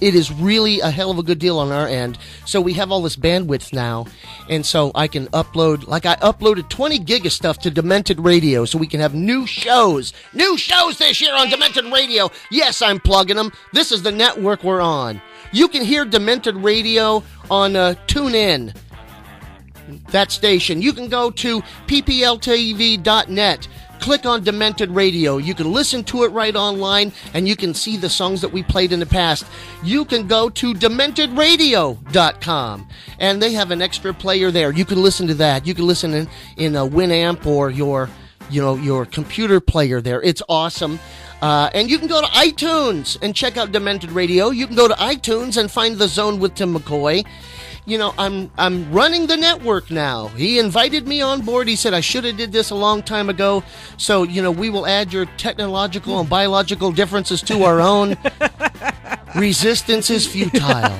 [0.05, 2.19] It is really a hell of a good deal on our end.
[2.45, 4.05] So we have all this bandwidth now,
[4.47, 8.65] and so I can upload, like I uploaded 20 gig of stuff to Demented Radio
[8.65, 10.13] so we can have new shows.
[10.31, 12.29] New shows this year on Demented Radio.
[12.51, 13.51] Yes, I'm plugging them.
[13.73, 15.19] This is the network we're on.
[15.51, 18.75] You can hear Demented Radio on uh, TuneIn
[20.09, 20.81] that station.
[20.81, 23.67] You can go to ppltv.net.
[24.05, 25.37] Click on Demented Radio.
[25.37, 28.61] You can listen to it right online and you can see the songs that we
[28.61, 29.47] played in the past.
[29.83, 32.87] You can go to dementedradio.com
[33.17, 34.71] and they have an extra player there.
[34.71, 35.65] You can listen to that.
[35.65, 38.07] You can listen in, in a Winamp or your,
[38.51, 40.21] you know, your computer player there.
[40.21, 40.99] It's awesome.
[41.41, 44.51] Uh, and you can go to iTunes and check out Demented Radio.
[44.51, 47.25] You can go to iTunes and find The Zone with Timm McCoy
[47.85, 50.27] you know i'm i'm running the network now.
[50.29, 51.67] He invited me on board.
[51.67, 53.63] He said i should have did this a long time ago.
[53.97, 58.17] So you know we will add your technological and biological differences to our own
[59.35, 60.97] resistance is futile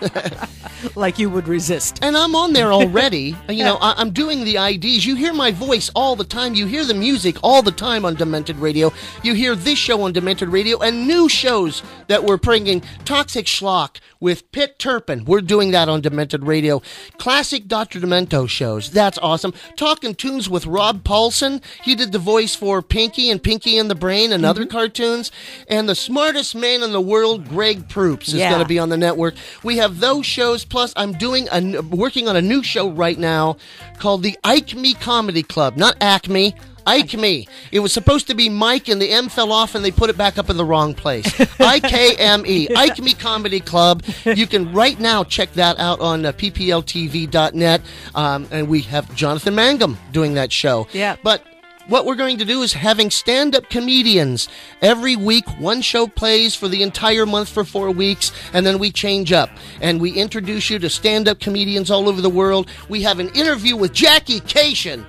[0.96, 1.98] like you would resist.
[2.02, 5.50] and i'm on there already you know I, i'm doing the ids you hear my
[5.50, 8.92] voice all the time you hear the music all the time on demented radio
[9.22, 13.98] you hear this show on demented radio and new shows that we're bringing toxic schlock
[14.20, 15.24] with Pit Turpin.
[15.24, 16.82] We're doing that on Demented Radio.
[17.16, 17.98] Classic Dr.
[17.98, 18.90] Demento shows.
[18.90, 19.54] That's awesome.
[19.76, 21.62] Talking Tunes with Rob Paulsen.
[21.82, 24.76] He did the voice for Pinky and Pinky and the Brain and other mm-hmm.
[24.76, 25.32] cartoons.
[25.68, 28.48] And the smartest man in the world, Greg Proops, is Yeah.
[28.50, 29.34] going to be on the network.
[29.62, 30.64] We have those shows.
[30.64, 33.56] Plus, I'm doing a, working on a new show right now
[33.98, 35.76] called the Ike Me Comedy Club.
[35.76, 36.54] Not Acme.
[36.86, 37.46] Ike Me.
[37.72, 40.16] It was supposed to be Mike, and the M fell off, and they put it
[40.16, 41.28] back up in the wrong place.
[41.60, 42.68] I K M E.
[42.74, 44.02] Ike Me Comedy Club.
[44.24, 47.82] You can right now check that out on uh, ppltv.net.
[48.14, 50.86] Um, and we have Jonathan Mangum doing that show.
[50.92, 51.16] Yeah.
[51.22, 51.44] But
[51.90, 54.48] what we're going to do is having stand-up comedians.
[54.80, 58.92] Every week one show plays for the entire month for four weeks and then we
[58.92, 59.50] change up.
[59.80, 62.70] And we introduce you to stand-up comedians all over the world.
[62.88, 65.04] We have an interview with Jackie Kashian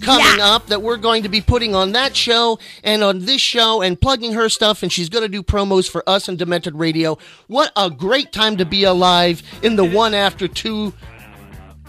[0.00, 3.82] coming up that we're going to be putting on that show and on this show
[3.82, 7.18] and plugging her stuff and she's going to do promos for us and demented radio.
[7.46, 10.94] What a great time to be alive in the one after two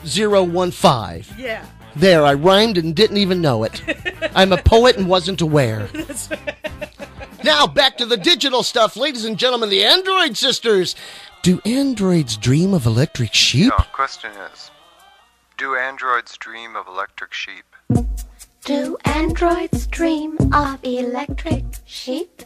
[0.05, 1.33] zero one five.
[1.39, 1.65] Yeah.
[1.95, 3.81] There, I rhymed and didn't even know it.
[4.35, 5.89] I'm a poet and wasn't aware.
[7.43, 10.95] Now back to the digital stuff, ladies and gentlemen, the Android sisters.
[11.41, 13.67] Do androids dream of electric sheep?
[13.77, 14.71] No, question is
[15.57, 17.65] Do androids dream of electric sheep?
[18.63, 22.43] Do androids dream of electric sheep?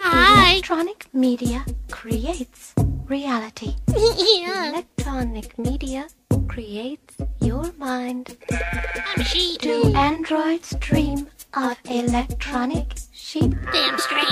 [0.00, 0.50] Hi.
[0.54, 2.74] Electronic media creates
[3.06, 3.76] reality.
[3.86, 4.70] yeah.
[4.98, 6.08] Electronic media
[6.48, 8.36] creates your mind.
[8.50, 9.60] I'm sheep.
[9.60, 13.54] Do androids dream of electronic sheep?
[13.72, 14.26] Damn straight.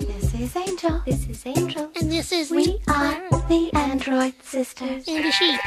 [0.00, 1.02] This is Angel.
[1.06, 1.90] This is Angel.
[1.96, 5.06] And this is We are the Android Sisters.
[5.08, 5.60] And the sheep.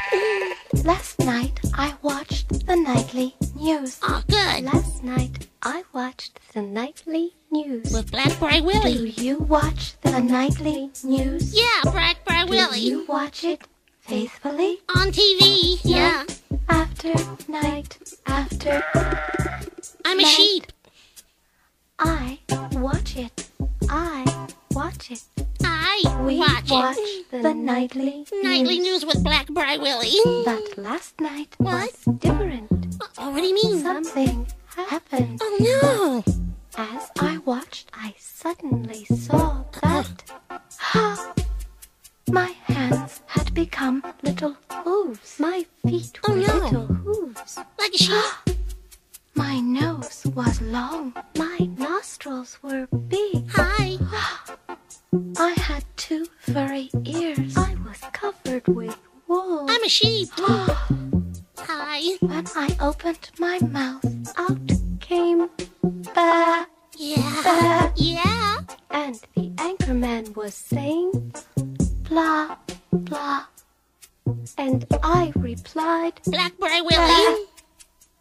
[0.84, 3.98] Last night I watched the nightly news.
[4.02, 4.64] Oh, good.
[4.64, 7.92] Last night I watched the nightly news.
[7.92, 9.12] With Blackberry Willie.
[9.12, 11.54] Do you watch the nightly news?
[11.54, 12.80] Yeah, Blackberry Do Willie.
[12.80, 13.62] Do you watch it
[14.10, 14.78] faithfully?
[14.96, 15.78] On TV.
[15.84, 16.24] Yeah.
[16.26, 17.14] Night after
[17.48, 18.82] night after.
[20.04, 20.26] I'm a night.
[20.26, 20.66] sheep.
[22.00, 22.38] I
[22.72, 23.48] watch it.
[23.88, 25.22] I watch it.
[25.62, 27.30] I We watch watch it.
[27.30, 29.04] the nightly Nightly news.
[29.04, 30.18] news with Blackberry Willie.
[30.44, 31.92] But last night What?
[32.06, 32.68] was different.
[33.18, 33.78] Oh, what do you mean?
[33.80, 34.46] Something
[34.76, 35.40] happened.
[35.40, 35.56] Oh
[36.26, 36.34] no.
[36.76, 40.08] As I watched, I suddenly saw that
[40.50, 41.32] uh-huh.
[42.32, 45.36] my hands had become little hooves.
[45.38, 46.54] My feet Oh, were no.
[46.58, 47.58] little hooves.
[47.78, 48.56] Like a sheep.
[49.34, 51.14] My nose was long.
[51.36, 53.48] My nostrils were big.
[53.50, 53.96] Hi.
[55.38, 57.56] I had two furry ears.
[57.56, 59.66] I was covered with wool.
[59.68, 60.28] I'm a sheep.
[60.38, 62.00] Hi.
[62.20, 64.04] When I opened my mouth,
[64.36, 64.58] out
[65.00, 65.48] came
[66.14, 66.66] ba
[66.96, 67.40] Yeah.
[67.44, 68.58] ba, Yeah.
[68.90, 71.32] and the anchorman was saying
[72.10, 72.56] blah
[72.92, 73.44] blah,
[74.58, 77.46] and I replied Blackberry Willie.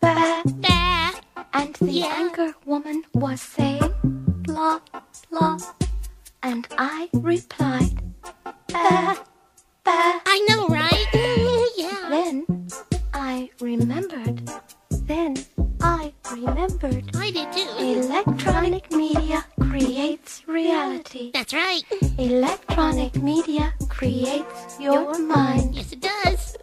[0.01, 1.11] ba, Bah.
[1.53, 2.13] and the Yeah.
[2.21, 3.91] anchor woman was saying
[4.45, 4.79] blah
[5.31, 5.57] blah,
[6.43, 7.97] and I replied
[8.69, 9.17] ba
[9.83, 10.21] ba.
[10.33, 11.09] I know, right?
[11.77, 12.09] Yeah.
[12.09, 12.45] Then
[13.13, 14.45] I remembered.
[15.09, 15.33] Then
[15.81, 17.11] I remembered.
[17.15, 17.69] I did too.
[17.79, 21.31] Electronic media creates reality.
[21.33, 21.81] That's right.
[22.17, 25.75] Electronic media creates your mind.
[25.75, 26.57] Yes, it does.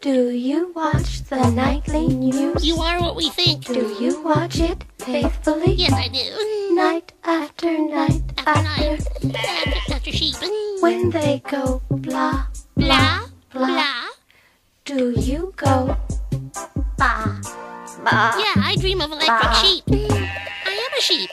[0.00, 2.64] Do you watch the nightly news?
[2.64, 3.64] You are what we think.
[3.64, 5.72] Do you watch it faithfully?
[5.72, 6.74] Yes, I do.
[6.74, 9.28] Night after night After after.
[9.28, 9.36] night.
[9.36, 10.36] After, after sheep.
[10.80, 12.46] When they go blah
[12.76, 13.28] Blah.
[13.52, 14.04] blah, Blah.
[14.84, 15.96] do you go
[16.96, 17.40] ba
[18.04, 18.34] ba?
[18.38, 19.52] Yeah, I dream of electric Bah.
[19.62, 19.84] sheep.
[19.90, 21.30] I am a sheep.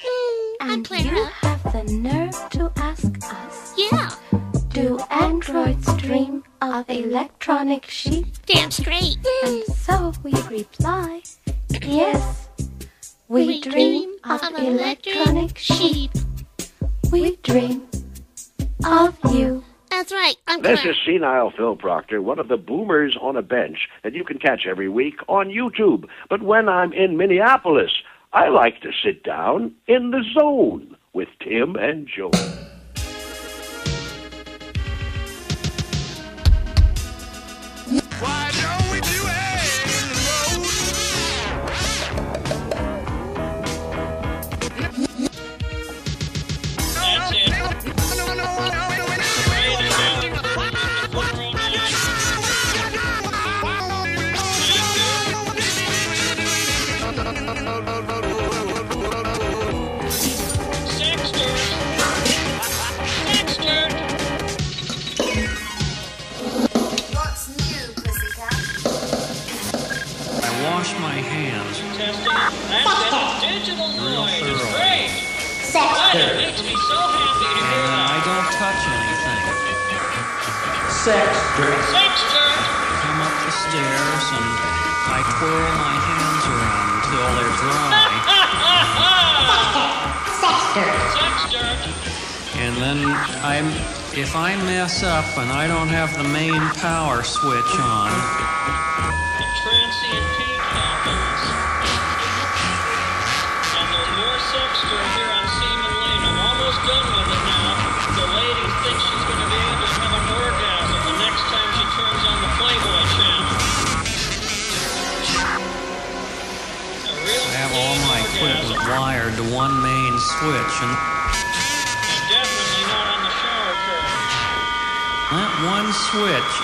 [0.62, 1.04] I'm And Clara.
[1.04, 3.74] you have the nerve to ask us.
[3.78, 4.10] Yeah.
[4.70, 8.28] Do androids dream of electronic sheep?
[8.46, 9.18] Damn straight.
[9.44, 11.22] And so we reply,
[11.82, 12.48] yes,
[13.28, 16.12] we, dream of electronic sheep.
[17.12, 17.88] We dream
[18.86, 19.64] of you.
[19.92, 20.36] That's right.
[20.48, 20.96] I'm This Clara.
[20.96, 24.66] is Senile Phil Proctor, one of the boomers on a bench that you can catch
[24.66, 26.06] every week on YouTube.
[26.30, 27.92] But when I'm in Minneapolis,
[28.32, 32.32] I like to sit down in the zone with Timm and Joe.
[38.20, 38.51] Why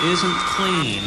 [0.06, 1.02] isn't clean.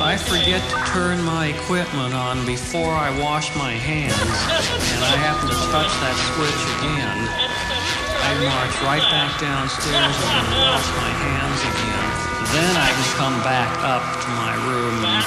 [0.00, 5.52] I forget to turn my equipment on before I wash my hands, and I happen
[5.52, 7.28] to touch that switch again.
[8.24, 12.08] I march right back downstairs and wash my hands again.
[12.56, 15.24] Then I can come back up to my room and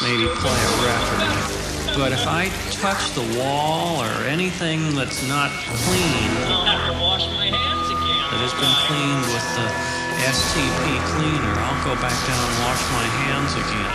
[0.00, 1.60] maybe play a record.
[1.92, 5.50] But if I touch the wall or anything that's not
[5.84, 8.24] clean, i have to wash my hands again.
[8.32, 13.06] that has been cleaned with the STP cleaner, I'll go back down and wash my
[13.24, 13.92] hands again.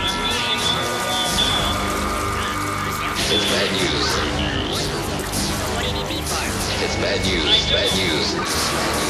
[3.30, 4.10] It's bad news.
[6.82, 7.70] It's bad news.
[7.70, 9.05] Bad news.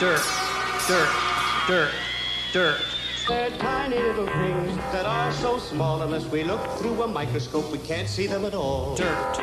[0.00, 0.22] Dirt,
[0.88, 1.08] dirt,
[1.68, 1.92] dirt,
[2.52, 2.80] dirt.
[3.28, 7.78] They're tiny little things that are so small unless we look through a microscope we
[7.78, 8.94] can't see them at all.
[8.96, 9.38] Dirt.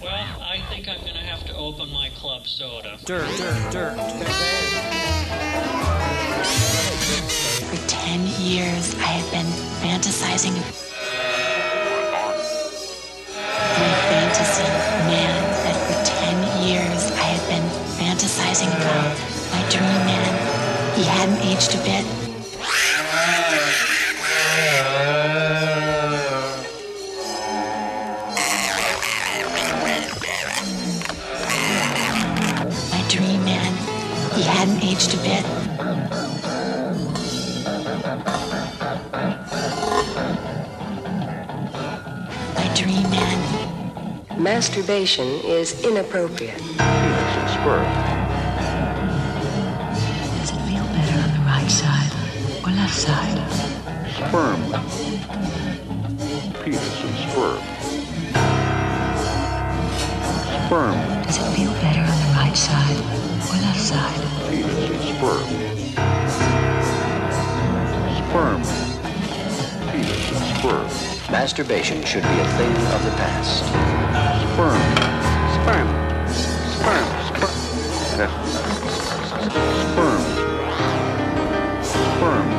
[0.00, 2.98] Well, I think I'm gonna have to open my club soda.
[3.04, 3.96] Dirt, dirt, dirt.
[7.68, 9.52] For 10 years, I have been
[9.82, 10.63] fantasizing.
[18.54, 19.18] Fantasizing about.
[19.52, 20.94] My dream man.
[20.96, 22.04] He hadn't aged a bit.
[32.90, 33.72] My dream man.
[34.34, 35.44] He hadn't aged a bit.
[42.54, 44.42] My dream man.
[44.42, 46.60] Masturbation is inappropriate.
[47.48, 48.23] Sperm.
[52.94, 53.50] Or?
[54.14, 54.60] Sperm.
[56.62, 57.58] Penis and sperm.
[60.66, 60.96] Sperm.
[61.24, 62.96] Does it feel better on the right side
[63.50, 64.20] or left side?
[64.48, 65.46] Penis and sperm.
[68.30, 68.62] Sperm.
[69.90, 70.86] Penis and sperm.
[71.32, 73.64] Masturbation should be a thing of the past.
[74.54, 74.82] Sperm.
[75.58, 75.88] Sperm.
[76.78, 77.08] Sperm.
[77.26, 77.50] Sperm.
[78.14, 78.30] Sperm.
[79.94, 80.22] Sperm.
[81.82, 82.53] Sperm.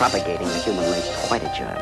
[0.00, 1.76] Propagating the human race is quite a job.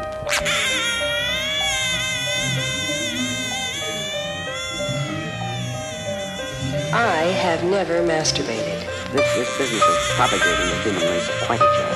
[6.93, 8.81] I have never masturbated.
[9.12, 11.88] This, this business of propagating the human race quite a job.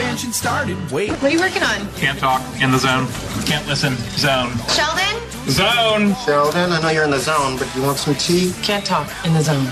[0.00, 0.90] Expansion started.
[0.90, 1.10] Wait.
[1.10, 1.86] What are you working on?
[1.94, 2.40] Can't talk.
[2.62, 3.06] In the zone.
[3.44, 3.96] Can't listen.
[4.16, 4.56] Zone.
[4.68, 5.20] Sheldon?
[5.48, 6.14] Zone.
[6.24, 8.54] Sheldon, I know you're in the zone, but you want some tea?
[8.62, 9.66] Can't talk in the zone.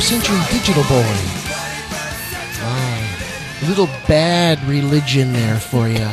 [0.00, 1.04] 21st Century Digital Boy.
[2.62, 6.08] Ah, little bad religion there for you.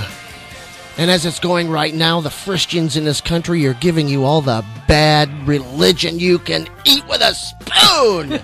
[0.97, 4.41] And as it's going right now, the Christians in this country are giving you all
[4.41, 8.41] the bad religion you can eat with a spoon.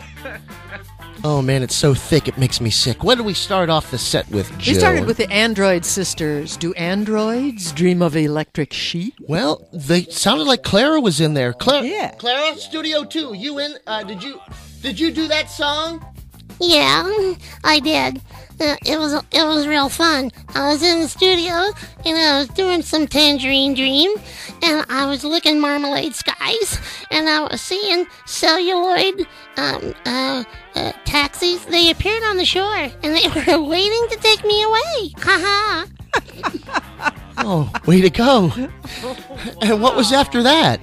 [1.25, 3.03] oh man, it's so thick it makes me sick.
[3.03, 4.75] What did we start off the set with, Jill?
[4.75, 6.55] We started with the Android sisters.
[6.55, 9.15] Do androids dream of electric sheep?
[9.27, 11.51] Well, they sounded like Clara was in there.
[11.51, 12.11] Clara, Yeah.
[12.11, 13.33] Clara, Studio Two.
[13.35, 13.75] You in?
[13.85, 14.39] Uh, did you
[14.83, 16.05] did you do that song?
[16.59, 18.21] Yeah, I did.
[18.59, 20.29] Uh, it was it was real fun.
[20.49, 21.71] I was in the studio
[22.05, 24.11] and I was doing some Tangerine Dream,
[24.61, 26.79] and I was looking Marmalade Skies,
[27.09, 29.25] and I was seeing celluloid
[29.57, 30.43] um, uh,
[30.75, 31.65] uh, taxis.
[31.65, 35.13] They appeared on the shore, and they were waiting to take me away.
[35.17, 35.85] Ha ha!
[37.45, 38.51] Oh, way to go!
[39.61, 40.79] and what was after that?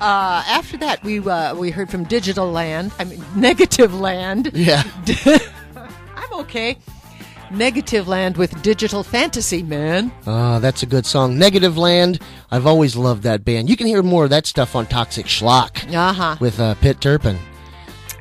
[0.00, 2.92] Uh, after that, we uh, we heard from Digital Land.
[2.98, 4.50] I mean, Negativland.
[4.52, 4.82] Yeah.
[6.16, 6.76] I'm okay.
[7.50, 10.10] Negativland with Digital Fantasy Man.
[10.26, 11.36] Ah, that's a good song.
[11.36, 12.20] Negativland.
[12.50, 13.68] I've always loved that band.
[13.70, 16.36] You can hear more of that stuff on Toxic Schlock Uh huh.
[16.40, 17.38] with uh, Pitt Turpin.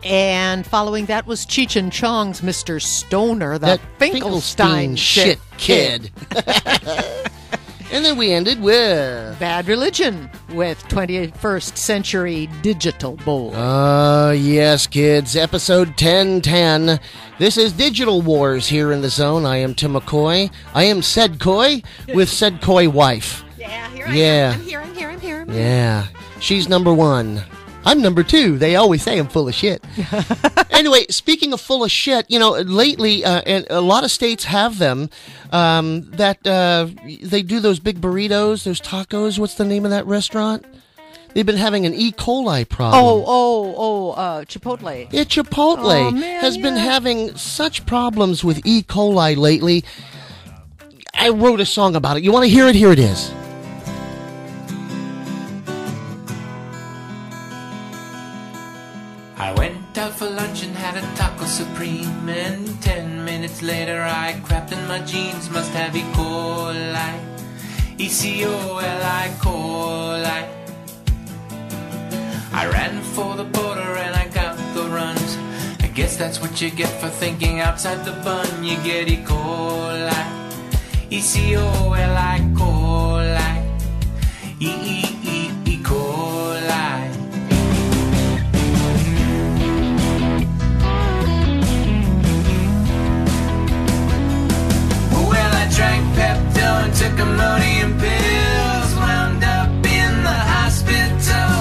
[0.03, 2.81] And following that was Cheech and Chong's Mr.
[2.81, 6.11] Stoner, the That Finkelstein Finkelstein shit kid.
[7.93, 13.51] and then we ended with Bad Religion with 21st Century Digital Boy.
[13.53, 15.35] Uh, yes, kids.
[15.35, 16.99] Episode 1010.
[17.39, 19.45] This is Digital Wars here in the zone.
[19.45, 20.51] I am Timm McCoy.
[20.73, 21.83] I am Said Coy
[22.13, 23.43] with Said Coy wife.
[23.59, 24.25] Yeah, here I Yeah.
[24.25, 24.59] am.
[24.59, 25.45] I'm here, I'm here, I'm here.
[25.49, 26.07] Yeah.
[26.39, 27.43] She's number one.
[27.85, 28.57] I'm number two.
[28.57, 29.83] They always say I'm full of shit.
[30.71, 34.45] anyway, speaking of full of shit, you know, lately, uh, and a lot of states
[34.45, 35.09] have them.
[35.51, 36.87] Um, that uh,
[37.21, 39.37] they do those big burritos, those tacos.
[39.37, 40.65] What's the name of that restaurant?
[41.33, 42.11] They've been having an E.
[42.11, 43.03] coli problem.
[43.03, 45.07] Oh, oh, oh, uh, Chipotle.
[45.11, 48.83] Yeah, Chipotle Oh, man, has been having such problems with E.
[48.83, 49.83] coli lately.
[51.13, 52.23] I wrote a song about it.
[52.23, 52.75] You want to hear it?
[52.75, 53.31] Here it is.
[63.63, 65.49] Later, I crapped in my jeans.
[65.49, 66.01] Must have E.
[66.13, 67.13] coli.
[67.97, 70.41] E C O L I coli.
[72.51, 75.37] I ran for the border and I got the runs.
[75.81, 78.63] I guess that's what you get for thinking outside the bun.
[78.63, 79.17] You get E.
[79.23, 80.23] coli.
[81.09, 83.51] E C O L I coli.
[84.59, 85.12] E E
[96.63, 98.89] And took Imodium pills.
[98.95, 101.51] Wound up in the hospital.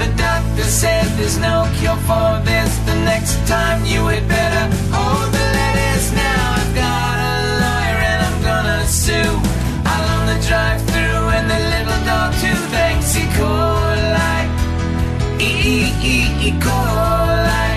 [0.00, 2.70] The doctor said there's no cure for this.
[2.88, 6.12] The next time you had better hold the lettuce.
[6.12, 9.32] Now I've got a lawyer and I'm gonna sue.
[9.90, 12.58] I'll own the drive-through and the little dog too.
[12.76, 13.24] Thanks, E.
[13.38, 14.40] coli.
[15.40, 15.76] E E
[16.12, 16.16] E
[16.48, 17.72] E coli.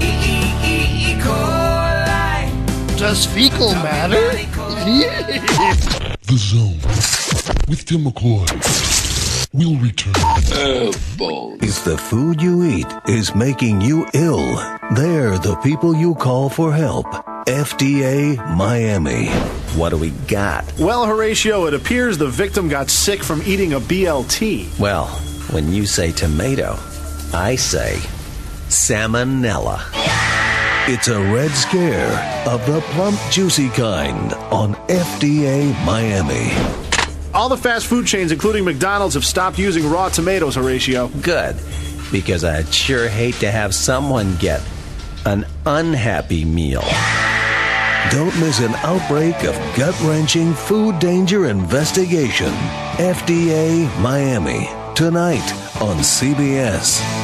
[0.00, 0.36] E E
[0.72, 0.76] E
[1.10, 2.98] E coli.
[2.98, 4.24] Does fecal matter?
[4.84, 6.76] The Zone
[7.68, 8.44] with Timm McCoy.
[9.54, 10.12] We'll return.
[11.62, 14.56] If the food you eat is making you ill,
[14.94, 17.06] they're the people you call for help.
[17.46, 19.28] FDA Miami.
[19.78, 20.70] What do we got?
[20.78, 24.78] Well, Horatio, it appears the victim got sick from eating a BLT.
[24.78, 25.06] Well,
[25.52, 26.76] when you say tomato,
[27.32, 28.00] I say
[28.68, 29.80] salmonella.
[30.86, 36.52] It's a red scare of the plump, juicy kind on FDA Miami.
[37.32, 41.08] All the fast food chains, including McDonald's, have stopped using raw tomatoes, Horatio.
[41.22, 41.56] Good,
[42.12, 44.60] because I'd sure hate to have someone get
[45.24, 46.84] an unhappy meal.
[48.10, 52.52] Don't miss an outbreak of gut wrenching food danger investigation.
[52.98, 57.23] FDA Miami, tonight on CBS.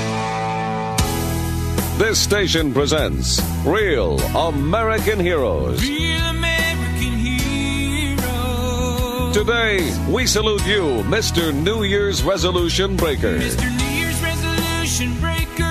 [2.01, 5.83] This station presents Real American Heroes.
[5.83, 8.25] Real American hero.
[9.35, 11.53] Today, we salute you, Mr.
[11.53, 13.39] New Year's Resolution Breaker.
[13.39, 13.69] Mr.
[13.77, 15.63] New Year's resolution breaker.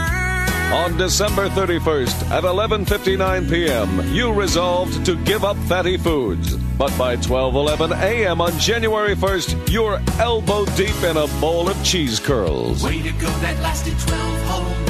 [0.72, 6.56] On December 31st at 11:59 p.m., you resolved to give up fatty foods.
[6.78, 8.40] But by 12:11 a.m.
[8.40, 12.84] on January 1st, you're elbow deep in a bowl of cheese curls.
[12.84, 14.89] Way to go, that lasted 12 whole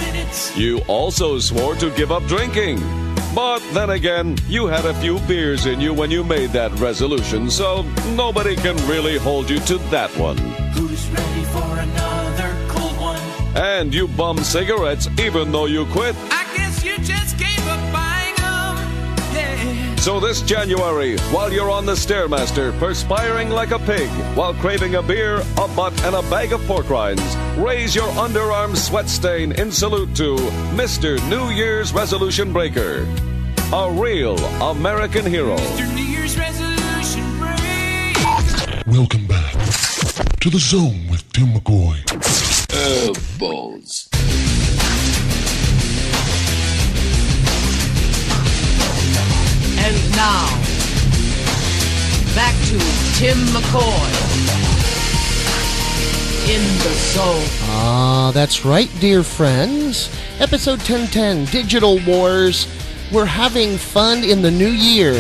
[0.56, 2.80] You also swore to give up drinking.
[3.36, 7.50] But then again, you had a few beers in you when you made that resolution,
[7.50, 7.84] so
[8.16, 10.38] nobody can really hold you to that one.
[10.74, 13.20] Who's ready for another cold one?
[13.56, 16.16] And you bum cigarettes even though you quit.
[16.32, 17.49] I guess you just gave
[20.00, 25.04] So this January, while you're on the Stairmaster, perspiring like a pig, while craving a
[25.04, 29.74] beer, a butt, and a bag of pork rinds, raise your underarm sweat stain in
[29.74, 30.38] salute to
[30.74, 31.20] Mr.
[31.30, 33.06] New Year's Resolution Breaker.
[33.74, 35.58] A real American hero.
[35.58, 38.16] New Year's resolution break.
[38.88, 39.54] Welcome back
[40.39, 41.97] to the zone with Timm McCoy.
[42.72, 43.99] Oh, balls.
[50.20, 50.47] Now,
[52.36, 52.78] back to
[53.15, 54.09] Timm McCoy
[56.43, 57.47] in the zone.
[57.72, 60.13] Ah, that's right, dear friends.
[60.41, 62.67] Episode 1010 Digital Wars.
[63.13, 65.13] We're having fun in the new year.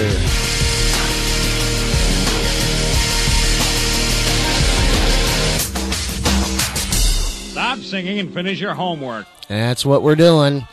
[7.51, 9.27] Stop singing and finish your homework.
[9.47, 10.67] That's what we're doing.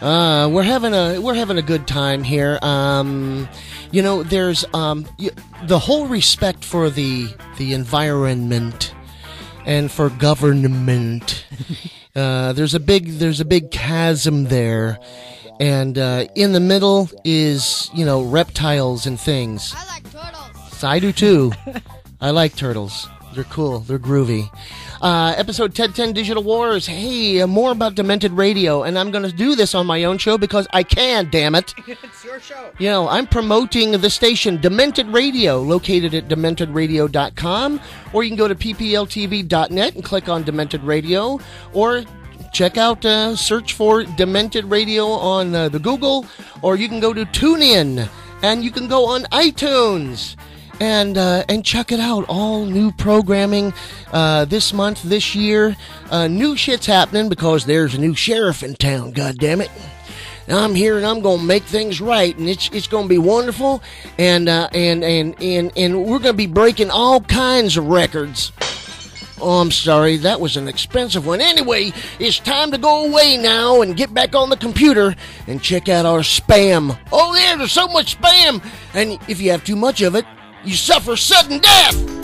[0.00, 2.58] Uh, we're having a we're having a good time here.
[2.62, 3.48] Um,
[3.90, 5.30] you know, there's um, y-
[5.64, 8.94] the whole respect for the the environment
[9.64, 11.46] and for government.
[12.16, 14.98] uh, there's a big there's a big chasm there,
[15.58, 19.72] and uh, in the middle is you know reptiles and things.
[19.74, 20.84] I like turtles.
[20.84, 21.52] I do too.
[22.20, 23.08] I like turtles.
[23.34, 23.80] They're cool.
[23.80, 24.50] They're groovy.
[25.04, 26.86] Uh, episode 1010 Digital Wars.
[26.86, 28.84] Hey, uh, more about Demented Radio.
[28.84, 31.74] And I'm going to do this on my own show because I can, damn it.
[31.86, 32.70] it's your show.
[32.78, 37.80] You know, I'm promoting the station Demented Radio, located at dementedradio.com,
[38.14, 41.38] or you can go to ppltv.net and click on Demented Radio,
[41.74, 42.04] or
[42.54, 46.24] check out, uh, search for Demented Radio on uh, the Google,
[46.62, 48.08] or you can go to TuneIn,
[48.42, 50.34] and you can go on iTunes.
[50.80, 52.24] And uh, and check it out.
[52.28, 53.72] All new programming
[54.12, 55.76] uh, this month, this year.
[56.10, 59.12] Uh, new shit's happening because there's a new sheriff in town.
[59.12, 59.70] God damn it!
[60.48, 63.82] I'm here and I'm to make things right, and it's it's to be wonderful,
[64.18, 68.52] and uh, and and and and we're to be breaking all kinds of records.
[69.40, 71.40] Oh, I'm sorry, that was an expensive one.
[71.40, 75.14] Anyway, it's time to go away now and get back on the computer
[75.46, 76.96] and check out our spam.
[77.12, 78.64] Oh, yeah, there's so much spam,
[78.94, 80.24] and if you have too much of it,
[80.64, 82.23] you suffer sudden death.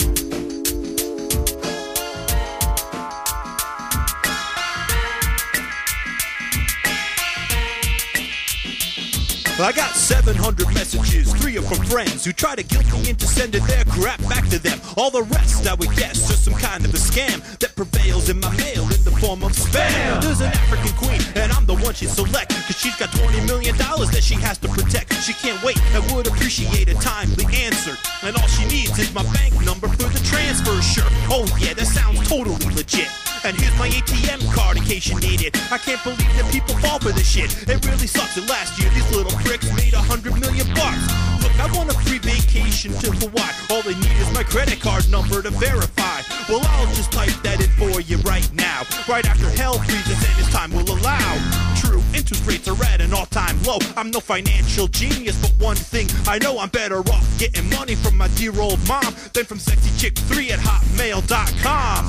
[9.63, 13.63] I got 700 messages, three are from friends who try to guilt me into sending
[13.65, 14.79] their crap back to them.
[14.97, 18.39] All the rest, I would guess, just some kind of a scam that prevails in
[18.39, 20.21] my mail in the form of spam.
[20.21, 23.77] There's an African queen, and I'm the one she select, cause she's got 20 million
[23.77, 25.13] dollars that she has to protect.
[25.21, 27.95] She can't wait, and would appreciate a timely answer.
[28.23, 31.05] And all she needs is my bank number for the transfer, sure.
[31.29, 33.09] Oh yeah, that sounds totally legit.
[33.43, 35.57] And here's my ATM card in case you need it.
[35.71, 37.49] I can't believe that people fall for this shit.
[37.67, 41.11] It really sucks that last year these little pricks made a hundred million bucks.
[41.43, 43.51] Look, I want a free vacation to Hawaii.
[43.69, 46.21] All they need is my credit card number to verify.
[46.47, 48.83] Well, I'll just type that in for you right now.
[49.09, 51.35] Right after hell freezes and its time will allow.
[51.75, 53.79] True, interest rates are at an all-time low.
[53.97, 58.15] I'm no financial genius, but one thing I know I'm better off getting money from
[58.15, 62.05] my dear old mom than from sexy chick 3 at hotmail.com.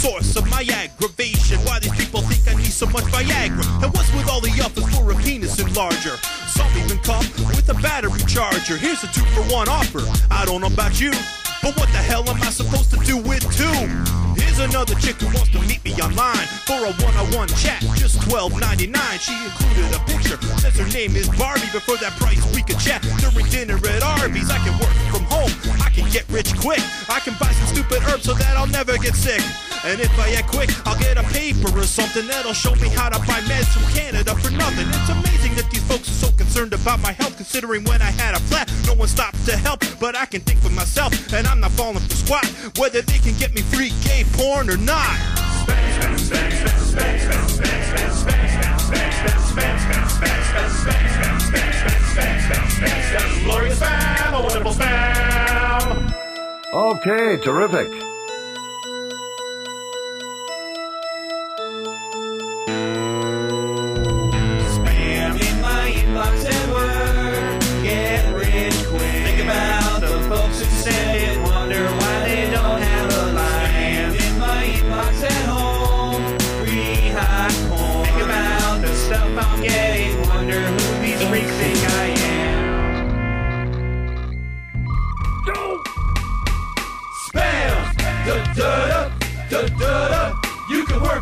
[0.00, 1.58] source of my aggravation.
[1.68, 3.64] Why these people think I need so much Viagra?
[3.84, 6.16] And what's with all the offers for a penis enlarger?
[6.48, 8.76] Some even come with a battery charger.
[8.78, 10.00] Here's a two for one offer.
[10.30, 11.12] I don't know about you.
[11.60, 13.68] But what the hell am I supposed to do with two?
[14.40, 18.88] Here's another chick who wants to meet me online for a one-on-one chat, just $12.99.
[19.20, 21.68] She included a picture, says her name is Barbie.
[21.76, 24.48] But for that price, we could chat during dinner at Arby's.
[24.48, 25.52] I can work from home,
[25.84, 26.80] I can get rich quick.
[27.12, 29.44] I can buy some stupid herbs so that I'll never get sick.
[29.82, 33.08] And if I act quick, I'll get a paper or something that'll show me how
[33.08, 34.86] to buy meds from Canada for nothing.
[34.88, 38.34] It's amazing that these folks are so concerned about my health, considering when I had
[38.34, 39.80] a flat, no one stopped to help.
[39.98, 42.44] But I can think for myself, and I'm not falling for squat,
[42.76, 45.16] whether they can get me free gay porn or not.
[45.64, 46.90] Spam, spam.
[56.72, 58.09] Okay, terrific.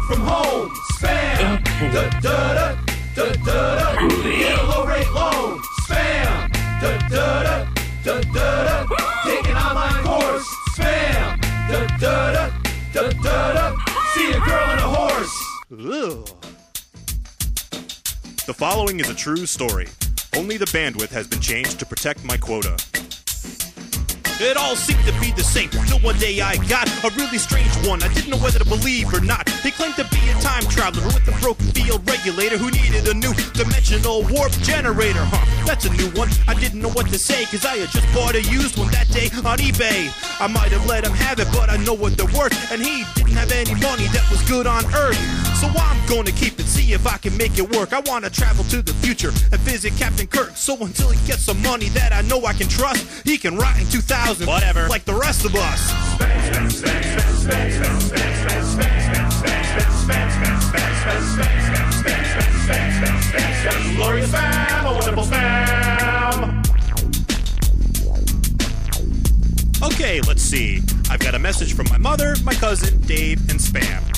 [0.09, 0.14] Da
[1.93, 2.76] da da
[3.14, 4.09] da da da.
[4.22, 5.60] Get a low rate loan.
[5.82, 6.51] Spam.
[6.80, 7.66] Da da da
[8.05, 8.97] da da da.
[9.24, 10.48] Take an online course.
[10.72, 11.40] Spam.
[11.68, 12.51] Da da da
[12.94, 13.76] da da da.
[14.14, 15.36] See a girl and a horse.
[18.47, 19.89] The following is a true story.
[20.35, 22.78] Only the bandwidth has been changed to protect my quota.
[24.40, 25.69] It all seemed to be the same.
[25.90, 28.01] Till one day I got a really strange one.
[28.05, 29.48] I didn't know whether to believe or not.
[29.66, 33.15] He claimed to be a time traveler with a broken field regulator who needed a
[33.15, 35.27] new dimensional warp generator.
[35.27, 36.31] Huh, that's a new one.
[36.47, 39.09] I didn't know what to say, cause I had just bought a used one that
[39.10, 40.15] day on eBay.
[40.40, 42.55] I might have let him have it, but I know what they're worth.
[42.70, 45.19] And he didn't have any money that was good on Earth.
[45.59, 47.93] So I'm gonna keep it, see if I can make it work.
[47.93, 50.55] I wanna travel to the future and visit Captain Kirk.
[50.55, 53.77] So until he gets some money that I know I can trust, he can rot
[53.81, 54.28] in 2000.
[54.29, 54.89] Whatever.
[54.89, 55.91] Like the rest of us.
[63.97, 66.63] Glorious spam, a wonderful spam.
[69.83, 70.83] Okay, let's see.
[71.09, 74.18] I've got a message from my mother, my cousin, Dave, and Spam.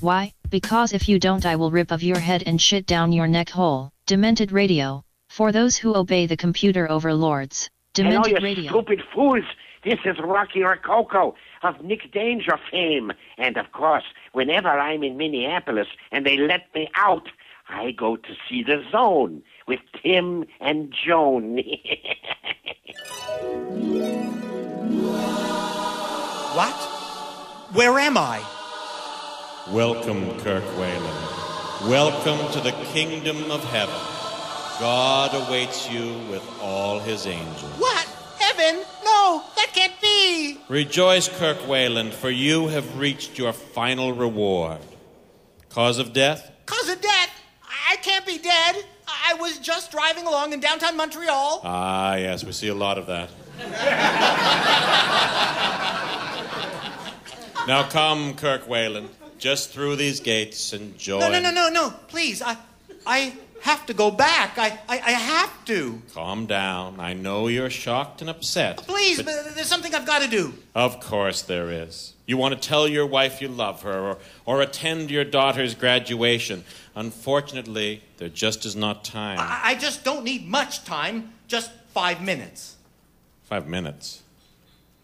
[0.00, 0.32] Why?
[0.48, 3.50] Because if you don't I will rip of your head and shit down your neck
[3.50, 3.92] hole.
[4.06, 5.04] Demented Radio.
[5.28, 7.70] For those who obey the computer overlords.
[7.92, 8.70] Demented Hello, Demented you Radio.
[8.72, 9.44] stupid fools.
[9.84, 13.12] This is Rocky Rococo of Nick Danger fame.
[13.38, 17.28] And of course, whenever I'm in Minneapolis and they let me out,
[17.68, 21.60] I go to see the zone with Timm and Joan.
[26.52, 26.74] What?
[27.72, 28.42] Where am I?
[29.72, 31.14] Welcome, Kirk Whalen.
[31.88, 33.94] Welcome to the kingdom of heaven.
[34.80, 37.62] God awaits you with all his angels.
[37.78, 38.04] What?
[38.40, 38.82] Heaven?
[39.04, 40.58] No, that can't be.
[40.68, 44.80] Rejoice, Kirk Whalen, for you have reached your final reward.
[45.68, 46.50] Cause of death?
[46.66, 47.30] Cause of death?
[47.88, 48.84] I can't be dead.
[49.06, 51.60] I was just driving along in downtown Montreal.
[51.62, 53.30] Ah, yes, we see a lot of that.
[57.68, 59.08] now come, Kirk Whalen.
[59.40, 61.20] Just through these gates and join.
[61.20, 61.90] No, no, no, no, no.
[62.08, 62.56] Please, I,
[63.06, 64.58] I have to go back.
[64.58, 66.00] I, I, I have to.
[66.14, 67.00] Calm down.
[67.00, 68.76] I know you're shocked and upset.
[68.78, 70.54] Please, but- but there's something I've got to do.
[70.74, 72.12] Of course there is.
[72.26, 76.62] You want to tell your wife you love her or, or attend your daughter's graduation.
[76.94, 79.38] Unfortunately, there just is not time.
[79.40, 81.32] I, I just don't need much time.
[81.48, 82.76] Just five minutes.
[83.44, 84.22] Five minutes.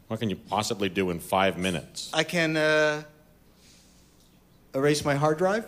[0.09, 2.11] What can you possibly do in five minutes?
[2.15, 3.03] I can uh,
[4.77, 5.65] erase my hard drive.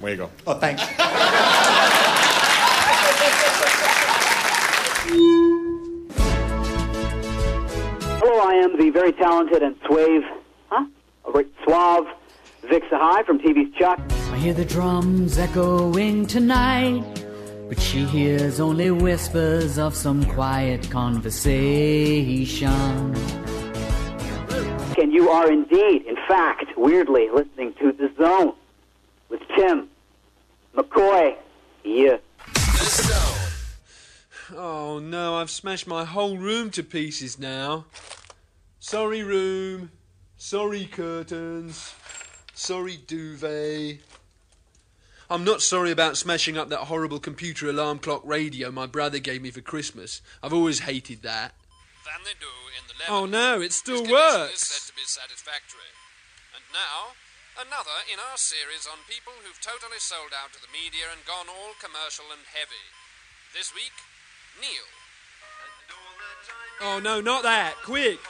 [0.00, 0.30] Way you go.
[0.48, 0.82] Oh, thanks.
[8.18, 10.24] Hello, I am the very talented and suave,
[10.70, 10.86] huh?
[11.64, 12.06] Suave
[12.64, 14.00] Vik Sahay from TV's Chuck.
[14.32, 17.04] I hear the drums echoing tonight,
[17.68, 23.14] but she hears only whispers of some quiet conversation.
[24.98, 28.54] And you are indeed, in fact, weirdly listening to The Zone
[29.28, 29.90] with Timm
[30.74, 31.36] McCoy.
[31.84, 32.16] Yeah.
[34.56, 37.84] Oh no, I've smashed my whole room to pieces now.
[38.80, 39.90] Sorry, room.
[40.38, 41.94] Sorry, curtains.
[42.54, 44.00] Sorry, duvet.
[45.32, 49.40] I'm not sorry about smashing up that horrible computer alarm clock radio my brother gave
[49.40, 50.20] me for Christmas.
[50.42, 51.56] I've always hated that.
[52.04, 54.60] than they do in the Oh no, it still works.
[54.60, 55.88] said to be satisfactory.
[56.52, 57.16] And now,
[57.56, 61.48] another in our series on people who've totally sold out to the media and gone
[61.48, 62.92] all commercial and heavy.
[63.56, 63.96] This week,
[64.60, 64.84] Neil.
[66.82, 67.72] Oh no, not that.
[67.88, 68.20] Quick.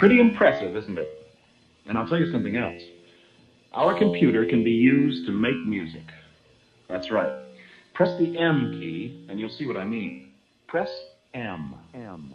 [0.00, 1.08] Pretty impressive, isn't it?
[1.86, 2.80] And I'll tell you something else.
[3.74, 6.04] Our computer can be used to make music.
[6.88, 7.30] That's right.
[7.92, 10.32] Press the M key, and you'll see what I mean.
[10.68, 10.88] Press
[11.34, 11.74] M.
[11.92, 12.32] M.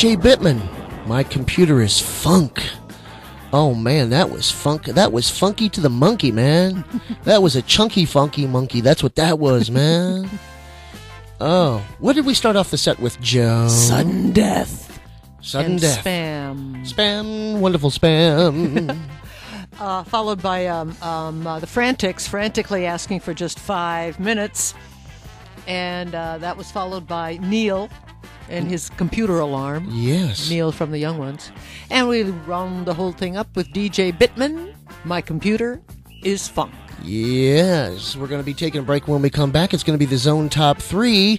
[0.00, 2.64] DJ Bitman, my computer is funk.
[3.52, 4.84] Oh man, that was funk.
[4.84, 6.86] That was funky to the monkey, man.
[7.24, 8.80] that was a chunky funky monkey.
[8.80, 10.30] That's what that was, man.
[11.38, 13.68] Oh, what did we start off the set with, Joe?
[13.68, 14.98] Sudden death.
[15.42, 16.02] Sudden and death.
[16.02, 16.90] Spam.
[16.90, 17.58] Spam.
[17.60, 18.98] Wonderful spam.
[19.80, 24.72] uh, followed by um, um, uh, the Frantics, frantically asking for just five minutes.
[25.66, 27.90] And uh, that was followed by Neil
[28.50, 29.88] and his computer alarm.
[29.90, 30.50] Yes.
[30.50, 31.50] Neil from the Young Ones.
[31.90, 34.74] And we round the whole thing up with DJ Bitman.
[35.04, 35.80] My computer
[36.22, 36.74] is funk.
[37.02, 39.72] Yes, we're going to be taking a break when we come back.
[39.72, 41.38] It's going to be the Zone Top 3.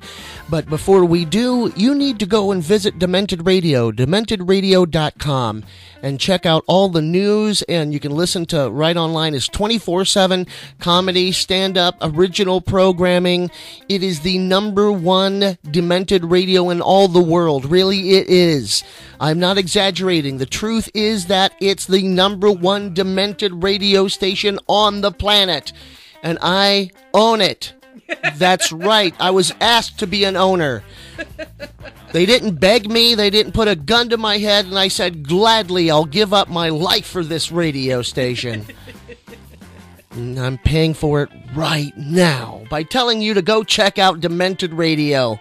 [0.49, 5.63] But before we do, you need to go and visit Demented Radio, dementedradio.com,
[6.01, 7.61] and check out all the news.
[7.63, 9.33] And you can listen to right online.
[9.33, 10.47] It's 24 7
[10.79, 13.51] comedy, stand up, original programming.
[13.89, 17.65] It is the number one Demented radio in all the world.
[17.65, 18.83] Really, it is.
[19.19, 20.37] I'm not exaggerating.
[20.37, 25.73] The truth is that it's the number one Demented radio station on the planet.
[26.23, 27.73] And I own it.
[28.35, 29.13] That's right.
[29.19, 30.83] I was asked to be an owner.
[32.11, 35.27] They didn't beg me, they didn't put a gun to my head, and I said,
[35.27, 38.65] gladly, I'll give up my life for this radio station.
[40.11, 44.73] And I'm paying for it right now by telling you to go check out Demented
[44.73, 45.39] Radio.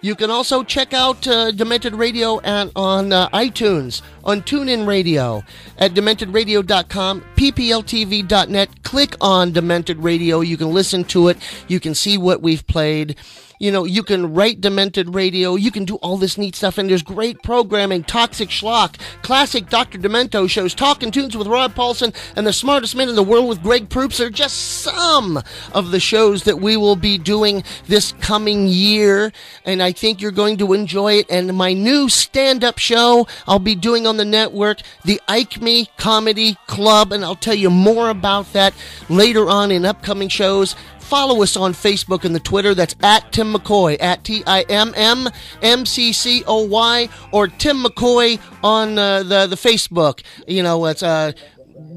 [0.00, 5.42] You can also check out uh, Demented Radio at, on uh, iTunes, on TuneIn Radio,
[5.78, 8.82] at DementedRadio.com, PPLTV.net.
[8.84, 10.40] Click on Demented Radio.
[10.40, 11.38] You can listen to it.
[11.68, 13.16] You can see what we've played.
[13.58, 15.54] You know, you can write Demented Radio.
[15.54, 18.04] You can do all this neat stuff, and there's great programming.
[18.04, 19.98] Toxic Schlock, classic Dr.
[19.98, 23.62] Demento shows, Talking Tunes with Rob Paulsen, and the smartest man in the world with
[23.62, 25.42] Greg Proops are just some
[25.72, 29.32] of the shows that we will be doing this coming year.
[29.64, 31.26] And I think you're going to enjoy it.
[31.30, 36.56] And my new stand-up show I'll be doing on the network, the Ike Me Comedy
[36.66, 38.74] Club, and I'll tell you more about that
[39.08, 40.76] later on in upcoming shows.
[41.06, 42.74] Follow us on Facebook and the Twitter.
[42.74, 45.28] That's at Timm McCoy, at T I M M
[45.62, 50.22] M C C O Y, or Timm McCoy on uh, the, the Facebook.
[50.48, 51.30] You know, it's uh,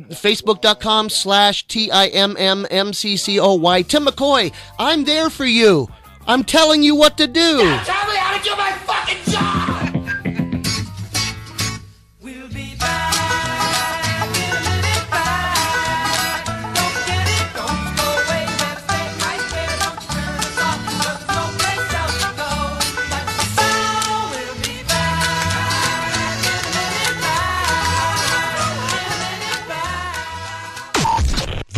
[0.10, 3.81] facebook.com slash T I M M M C C O Y.
[3.81, 5.88] Timm McCoy, I'm there for you.
[6.27, 7.57] I'm telling you what to do.
[7.57, 9.68] Tell me how to do my fucking job!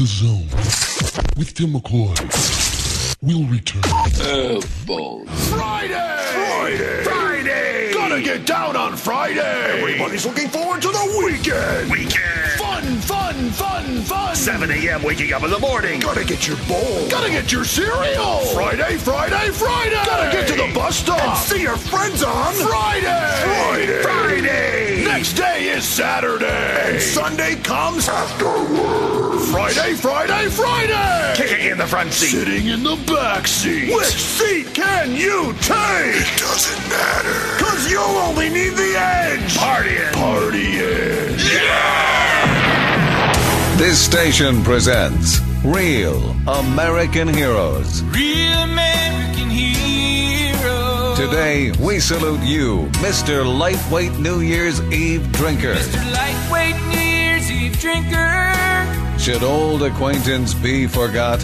[0.02, 0.48] The Zone
[1.38, 2.18] with Timm McCoy
[3.22, 3.84] We'll return.
[5.44, 6.26] Friday!
[6.34, 7.03] Friday!
[7.03, 7.94] Friday!
[7.94, 9.78] Gotta get down on Friday!
[9.78, 11.91] Everybody's looking forward to the weekend!
[11.91, 12.60] Weekend!
[12.82, 14.36] Fun, fun, fun, fun!
[14.36, 15.03] 7 a.m.
[15.03, 15.99] waking up in the morning.
[15.99, 17.08] Gotta get your bowl.
[17.10, 18.40] Gotta get your cereal!
[18.56, 20.03] Friday, Friday, Friday!
[20.03, 21.22] Gotta get to the bus stop!
[21.22, 23.41] And see your friends on Friday!
[23.44, 24.02] Friday!
[24.02, 25.03] Friday!
[25.06, 26.94] Next day is Saturday!
[26.94, 29.52] And Sunday comes afterwards!
[29.52, 31.34] Friday, Friday, Friday!
[31.36, 32.30] Kicking in the front seat.
[32.30, 33.94] Sitting in the back seat.
[33.94, 36.16] Which seat can you take?
[36.16, 37.64] It doesn't matter.
[37.64, 39.56] Cause you'll only need the edge.
[39.56, 40.12] Partying.
[40.14, 41.38] Partying.
[43.82, 48.03] This station presents Real American Heroes.
[48.03, 51.16] Real American hero.
[51.16, 53.44] Today, we salute you, Mr.
[53.44, 55.74] Lightweight New Year's Eve Drinker.
[55.74, 56.14] Mr.
[56.14, 59.18] Lightweight New Year's Eve drinker.
[59.18, 61.44] Should old acquaintance be forgot?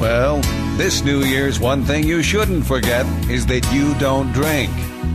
[0.00, 0.40] Well,
[0.76, 4.72] this New Year's one thing you shouldn't forget is that you don't drink.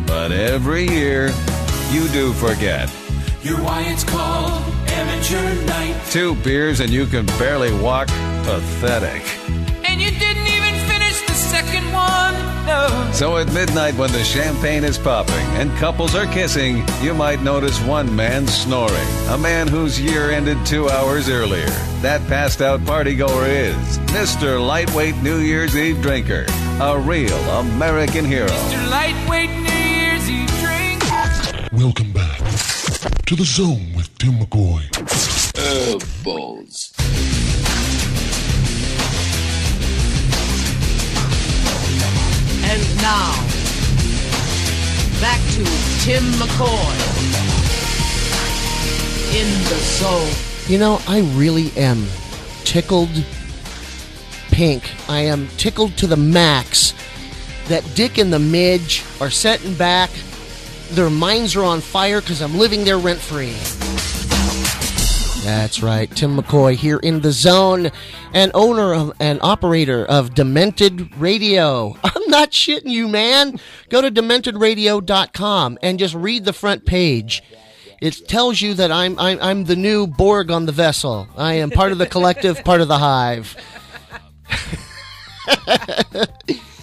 [0.08, 1.34] But every year,
[1.92, 2.90] you do forget.
[3.44, 4.75] You're why it's called.
[6.12, 8.08] Two beers and you can barely walk.
[8.46, 9.24] Pathetic.
[9.84, 12.34] And and you didn't even finish the second one.
[12.66, 13.10] No.
[13.14, 17.80] So at midnight, when the champagne is popping and couples are kissing, you might notice
[17.82, 19.08] one man snoring.
[19.30, 21.70] A man whose year ended two hours earlier.
[22.02, 24.60] That passed out partygoer is Mr.
[24.66, 26.46] Lightweight New Year's Eve Drinker,
[26.82, 28.48] a real American hero.
[28.48, 28.90] Mr.
[28.92, 31.04] Lightweight New Year's Eve drink.
[31.72, 32.15] Welcome back
[33.26, 34.84] to the zone with Timm McCoy.
[35.58, 36.94] Oh, balls.
[42.64, 43.34] And now,
[45.20, 45.64] back to
[46.04, 46.94] Timm McCoy
[49.34, 50.32] in the zone.
[50.72, 52.06] You know, I really am
[52.64, 53.10] tickled
[54.52, 54.92] pink.
[55.10, 56.94] I am tickled to the max
[57.70, 60.12] that Dick and the Midge are setting back.
[60.92, 63.54] Their minds are on fire because I'm living there rent free.
[65.46, 67.92] That's right, Timm McCoy here in the zone,
[68.34, 71.96] and owner of and operator of Demented Radio.
[72.04, 73.60] I'm not shitting you, man.
[73.90, 77.44] Go to dementedradio.com and just read the front page.
[78.02, 81.28] It tells you that I'm, I'm I'm the new Borg on the vessel.
[81.38, 83.56] I am part of the collective, part of the hive.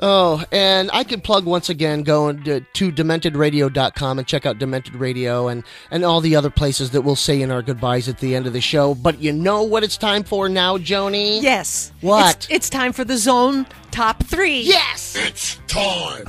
[0.00, 4.94] oh, and I could plug once again going to, to dementedradio.com and check out Demented
[4.94, 8.34] Radio and, and all the other places that we'll say in our goodbyes at the
[8.34, 8.94] end of the show.
[8.94, 11.42] But you know what it's time for now, Joni?
[11.42, 11.92] Yes.
[12.00, 12.36] What?
[12.36, 14.60] It's, it's time for the zone top three.
[14.60, 15.16] Yes.
[15.16, 16.26] It's time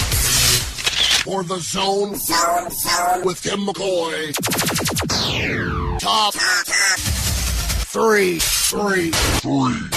[1.27, 2.11] for the zone
[3.25, 4.33] with Timm McCoy.
[5.99, 6.33] Top
[7.91, 9.96] three, three, three.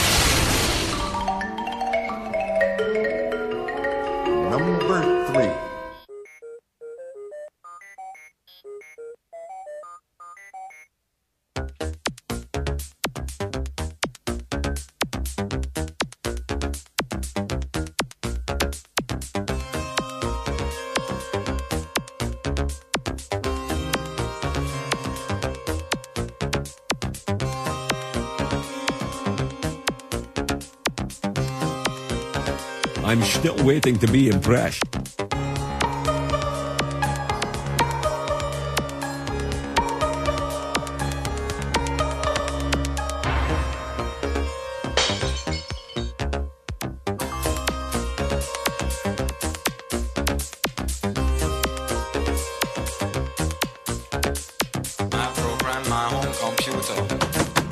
[33.11, 35.00] I'm still waiting to be impressed.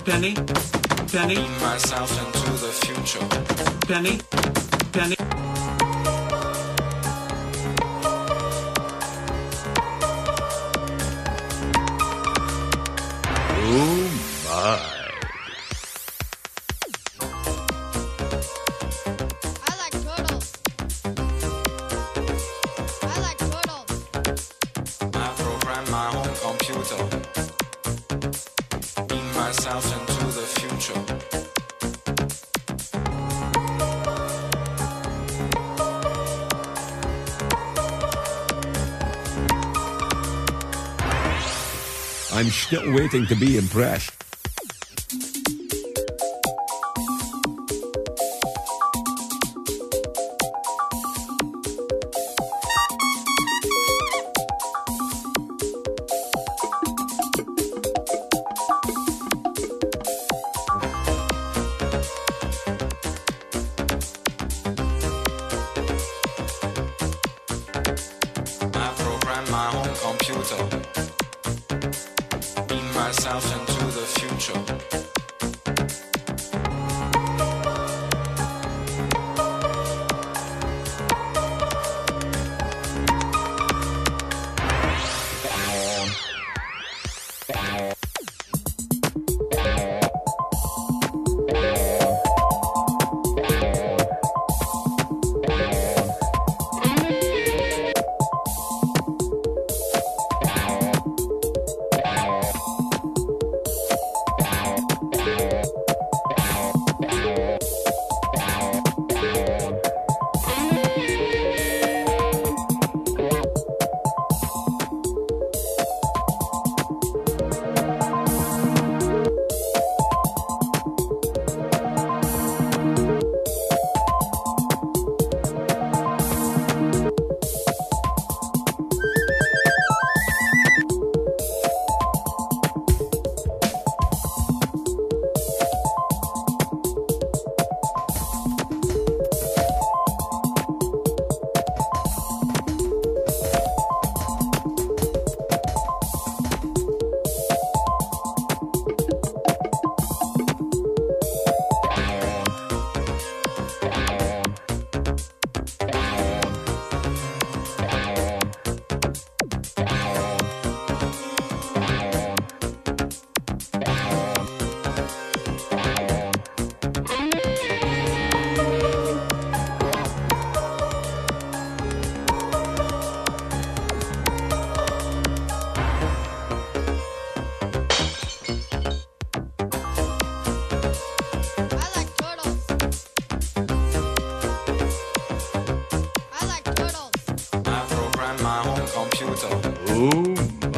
[0.09, 0.35] Penny,
[1.13, 3.21] Penny, myself into the future.
[3.87, 4.19] Penny,
[42.69, 44.18] still waiting to be impressed.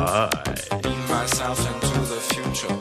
[0.00, 0.30] My.
[1.10, 2.74] Myself into the future.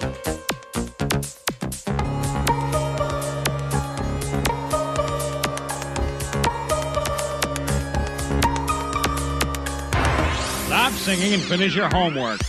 [10.65, 12.39] Stop singing and finish your homework.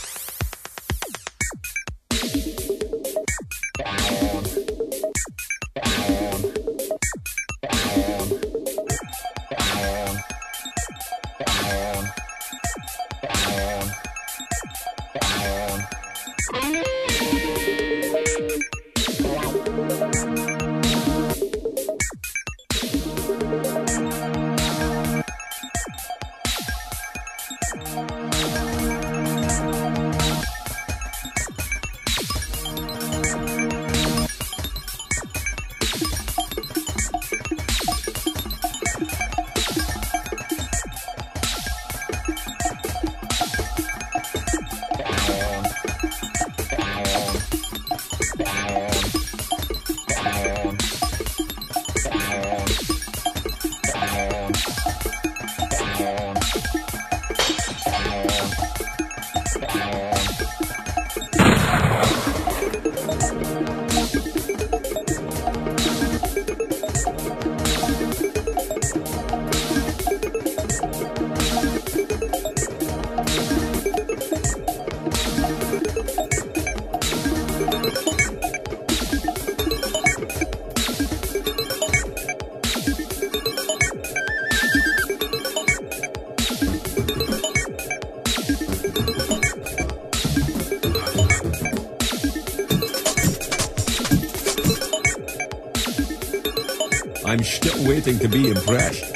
[97.40, 99.14] I'm still waiting to be impressed.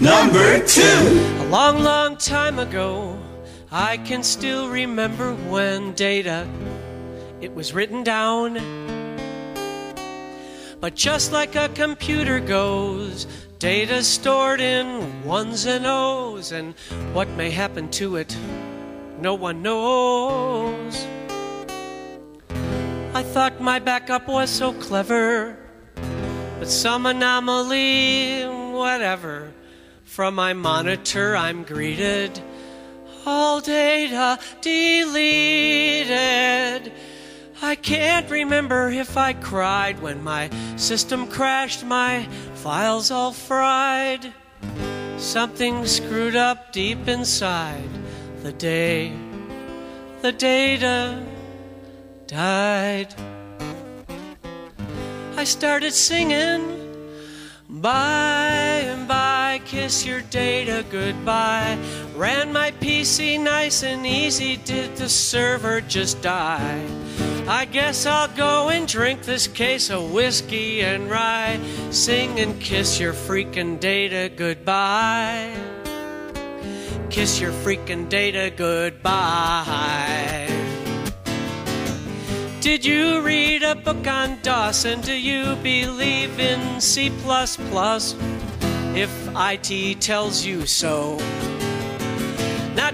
[0.00, 0.80] Number two.
[0.80, 3.18] A long, long time ago,
[3.70, 6.48] I can still remember when data
[7.50, 8.54] it was written down.
[10.80, 13.26] But just like a computer goes,
[13.58, 16.74] data stored in ones and O's, and
[17.12, 18.36] what may happen to it,
[19.20, 21.06] no one knows.
[23.12, 25.58] I thought my backup was so clever,
[26.60, 29.52] but some anomaly, whatever.
[30.04, 32.40] From my monitor, I'm greeted.
[33.26, 35.20] All data deleted.
[37.82, 42.24] Can't remember if I cried when my system crashed, my
[42.54, 44.32] files all fried.
[45.18, 47.88] Something screwed up deep inside
[48.42, 49.12] the day
[50.22, 51.24] the data
[52.26, 53.14] died.
[55.36, 56.76] I started singing.
[57.70, 61.78] Bye and bye, kiss your data goodbye.
[62.20, 66.86] Ran my PC nice and easy, did the server just die?
[67.48, 71.58] I guess I'll go and drink this case of whiskey and rye.
[71.90, 75.56] Sing and kiss your freaking data goodbye.
[77.08, 80.46] Kiss your freaking data goodbye.
[82.60, 84.38] Did you read a book on
[84.84, 87.10] and do you believe in C?
[88.92, 91.18] If IT tells you so.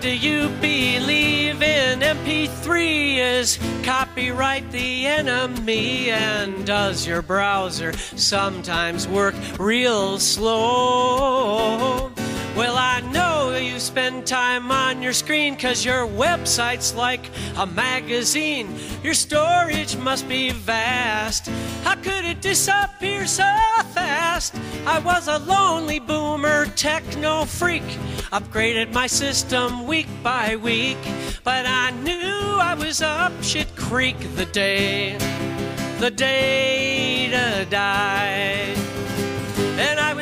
[0.01, 3.17] Do you believe in MP3?
[3.17, 6.11] Is copyright the enemy?
[6.11, 12.13] And does your browser sometimes work real slow?
[12.57, 18.75] Well, I know you spend time on your screen cause your website's like a magazine.
[19.03, 21.49] Your storage must be vast.
[21.85, 23.45] How could it disappear so
[23.93, 24.55] fast?
[24.87, 27.85] I was a lonely boomer techno freak.
[28.33, 30.99] Upgraded my system week by week.
[31.45, 35.19] But I knew I was up shit creek the day
[35.99, 38.96] the data died.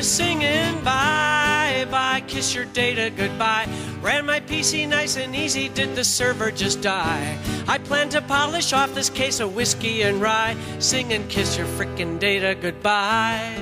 [0.05, 3.67] Singing bye bye, kiss your data goodbye.
[4.01, 7.37] Ran my PC nice and easy, did the server just die?
[7.67, 10.55] I plan to polish off this case of whiskey and rye.
[10.79, 13.57] Sing and kiss your frickin' data goodbye.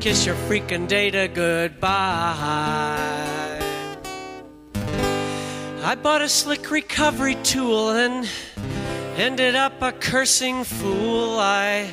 [0.00, 2.72] Kiss your freaking data goodbye.
[5.84, 8.28] I bought a slick recovery tool and
[9.16, 11.38] ended up a cursing fool.
[11.38, 11.92] I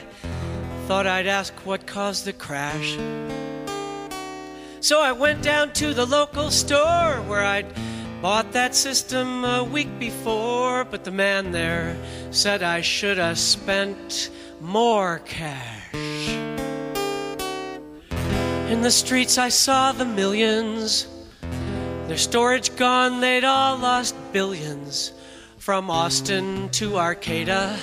[0.90, 2.98] Thought I'd ask what caused the crash.
[4.80, 7.72] So I went down to the local store where I'd
[8.24, 11.96] bought that system a week before, but the man there
[12.32, 15.94] said I should have spent more cash.
[18.72, 21.06] In the streets, I saw the millions.
[22.08, 25.14] Their storage gone, they'd all lost billions.
[25.60, 27.78] From Austin to Arcata,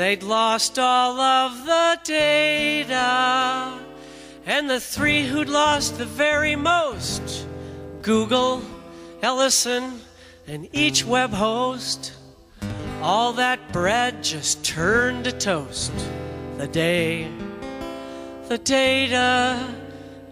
[0.00, 3.78] they'd lost all of the data.
[4.46, 7.46] And the three who'd lost the very most
[8.00, 8.62] Google,
[9.22, 10.00] Ellison,
[10.46, 12.14] and each web host.
[13.02, 15.92] All that bread just turned to toast
[16.56, 17.30] the day
[18.50, 19.64] the data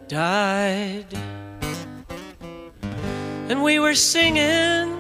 [0.09, 1.07] died.
[3.49, 4.98] And we were singing,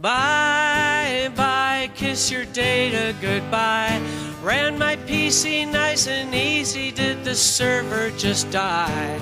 [0.00, 4.00] Bye, bye, kiss your data goodbye.
[4.42, 9.18] Ran my PC nice and easy, did the server just die?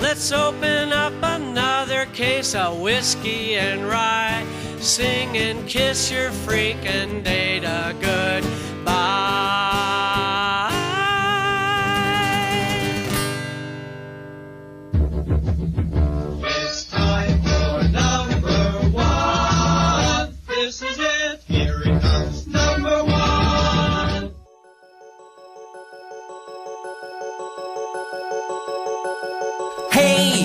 [0.00, 4.46] Let's open up another case of whiskey and rye.
[4.80, 9.85] Sing and kiss your freaking data goodbye.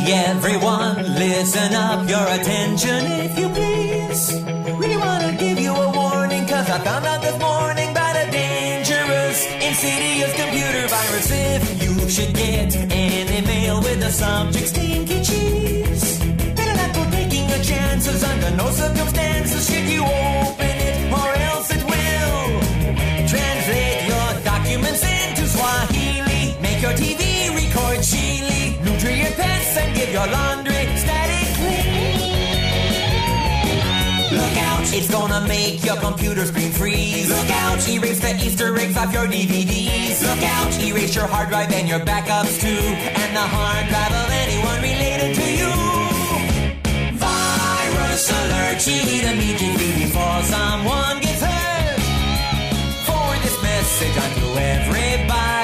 [0.07, 4.41] Everyone, listen up, your attention if you please.
[4.80, 9.45] Really wanna give you a warning, cause I found out this morning about a dangerous,
[9.45, 11.30] insidious computer virus.
[11.32, 16.19] If you should get an email with the subject stinky cheese,
[16.56, 20.70] better not go taking a chances under no circumstances should you open
[30.11, 32.59] your laundry static clean.
[34.35, 37.29] Look out, it's gonna make your computer screen freeze.
[37.29, 40.21] Look out, erase the Easter eggs off your DVDs.
[40.21, 42.83] Look out, erase your hard drive and your backups too,
[43.21, 45.71] and the hard drive of anyone related to you.
[47.15, 52.01] Virus alert, cheat immediately before someone gets hurt.
[53.07, 55.60] Forward this message onto everybody.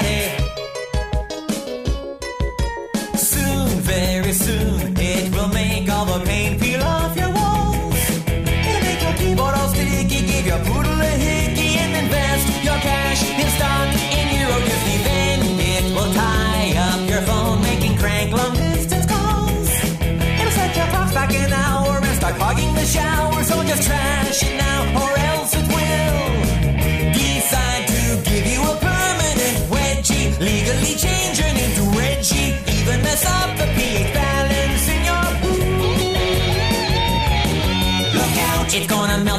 [22.88, 23.44] Start clogging the shower.
[23.44, 29.58] So just trash it now, or else it will decide to give you a permanent
[29.72, 30.40] wedgie.
[30.40, 32.56] Legally change your name to Reggie.
[32.80, 34.27] Even mess up the pH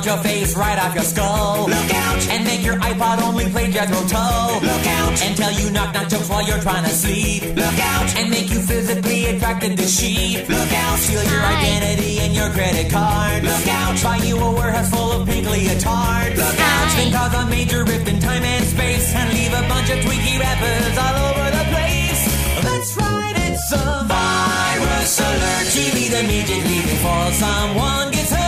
[0.08, 1.68] your face right off your skull.
[1.68, 4.54] Look out, and make your iPod only play Jethro Tull.
[4.64, 7.42] Look out, and tell you knock knock jokes while you're trying to sleep.
[7.54, 10.48] Look out, and make you physically attracted to sheep.
[10.48, 13.44] Look out, steal your identity and your credit card.
[13.44, 16.36] Look out, buy you a warehouse full of pink leotards.
[16.40, 19.90] Look out, then cause a major rift in time and space, and leave a bunch
[19.90, 22.22] of tweaky rappers all over the place.
[22.64, 25.66] That's right, it's a virus alert.
[25.76, 28.47] TV immediately before someone gets hurt.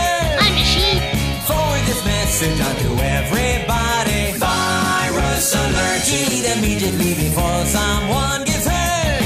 [2.41, 4.31] Message onto everybody.
[4.39, 6.01] Virus alert.
[6.01, 9.23] TV immediately before someone gets hurt.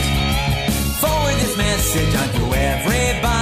[1.00, 3.35] Forward this message onto everybody.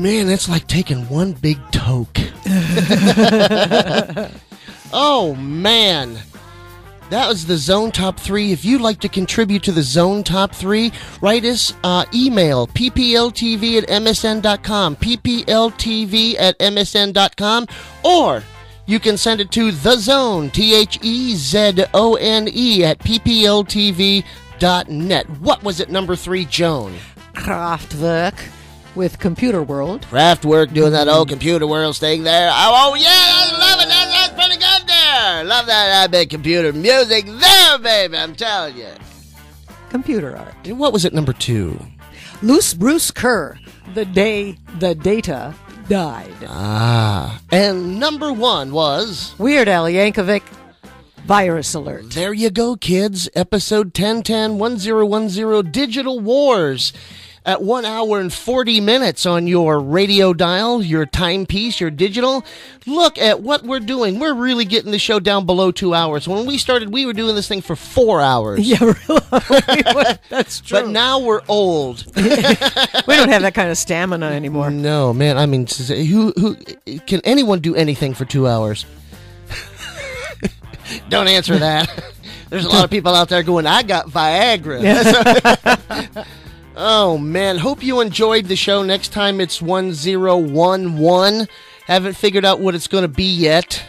[0.00, 2.18] Man, it's like taking one big toke.
[4.94, 6.18] oh, man.
[7.10, 8.50] That was the Zone Top 3.
[8.50, 10.90] If you'd like to contribute to the Zone Top 3,
[11.20, 17.66] write us uh, email ppltv at msn.com, ppltv at msn.com,
[18.02, 18.42] or
[18.86, 23.00] you can send it to The Zone, T H E Z O N E, at
[23.00, 24.24] ppltv.net.
[25.40, 26.94] What was it, number three, Joan?
[27.34, 28.38] Kraftwerk
[28.94, 30.06] with Computer World.
[30.10, 32.50] Kraftwerk doing that old Computer World thing there.
[32.52, 33.88] Oh, oh yeah, I love it.
[33.88, 35.44] That, that's pretty good there.
[35.44, 38.16] Love that bit computer music there, baby.
[38.16, 38.88] I'm telling you.
[39.88, 40.54] Computer art.
[40.64, 41.78] And what was it, number two?
[42.42, 43.58] Loose Bruce Kerr,
[43.94, 45.54] The Day the Data
[45.88, 46.32] Died.
[46.46, 47.40] Ah.
[47.50, 49.34] And number one was.
[49.38, 50.42] Weird Al Yankovic,
[51.24, 52.10] Virus Alert.
[52.10, 53.28] There you go, kids.
[53.34, 56.92] Episode 1010 1010 Digital Wars.
[57.42, 62.44] At one hour and 40 minutes on your radio dial, your timepiece, your digital.
[62.86, 64.18] Look at what we're doing.
[64.18, 66.28] We're really getting the show down below two hours.
[66.28, 68.60] When we started, we were doing this thing for four hours.
[68.60, 68.76] Yeah,
[69.08, 69.20] really.
[70.28, 70.80] That's true.
[70.82, 72.04] But now we're old.
[72.14, 74.70] we don't have that kind of stamina anymore.
[74.70, 75.38] No, man.
[75.38, 76.56] I mean, who who
[77.06, 78.84] can anyone do anything for two hours?
[81.08, 81.88] Don't answer that.
[82.50, 84.82] There's a lot of people out there going, "I got Viagra."
[86.80, 88.82] Oh man, hope you enjoyed the show.
[88.82, 91.46] Next time it's one zero one one.
[91.86, 93.84] Haven't figured out what it's going to be yet.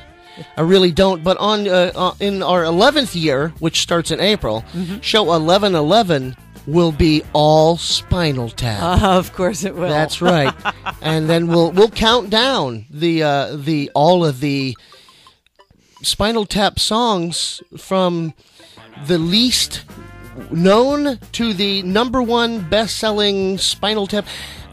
[0.57, 1.23] I really don't.
[1.23, 4.63] But on uh, uh, in our eleventh year, which starts in April,
[5.01, 6.35] show eleven eleven
[6.67, 9.01] will be all Spinal Tap.
[9.01, 9.89] Uh, of course it will.
[9.89, 10.53] That's right.
[11.01, 14.75] and then we'll we'll count down the uh, the all of the
[16.01, 18.33] Spinal Tap songs from
[19.05, 19.83] the least
[20.51, 24.25] known to the number one best selling Spinal Tap.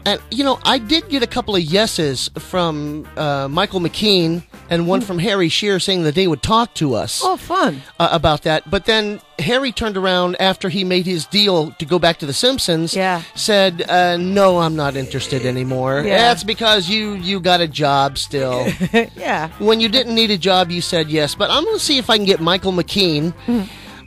[0.05, 4.87] And you know, I did get a couple of yeses from uh, Michael McKean and
[4.87, 7.81] one from Harry Shearer saying that they would talk to us Oh, fun.
[7.99, 8.69] uh, about that.
[8.71, 12.33] But then Harry turned around after he made his deal to go back to The
[12.33, 12.95] Simpsons.
[12.95, 13.23] Yeah.
[13.35, 16.01] Said, uh, "No, I'm not interested anymore.
[16.05, 16.17] Yeah.
[16.17, 18.67] That's because you you got a job still.
[19.17, 19.49] yeah.
[19.59, 21.35] when you didn't need a job, you said yes.
[21.35, 23.33] But I'm going to see if I can get Michael McKean."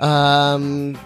[0.01, 0.99] Um,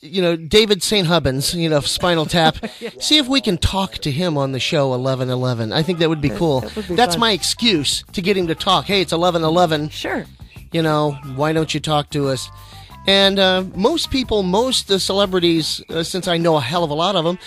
[0.00, 1.06] you know, David St.
[1.06, 2.56] Hubbins, you know, Spinal Tap.
[3.00, 5.72] See if we can talk to him on the show 1111.
[5.72, 6.60] I think that would be cool.
[6.60, 7.20] that would be That's fun.
[7.20, 8.84] my excuse to get him to talk.
[8.86, 10.24] Hey, it's 1111 Sure.
[10.72, 12.50] you know, why don't you talk to us?
[13.06, 16.94] And uh, most people, most the celebrities, uh, since I know a hell of a
[16.94, 17.38] lot of them,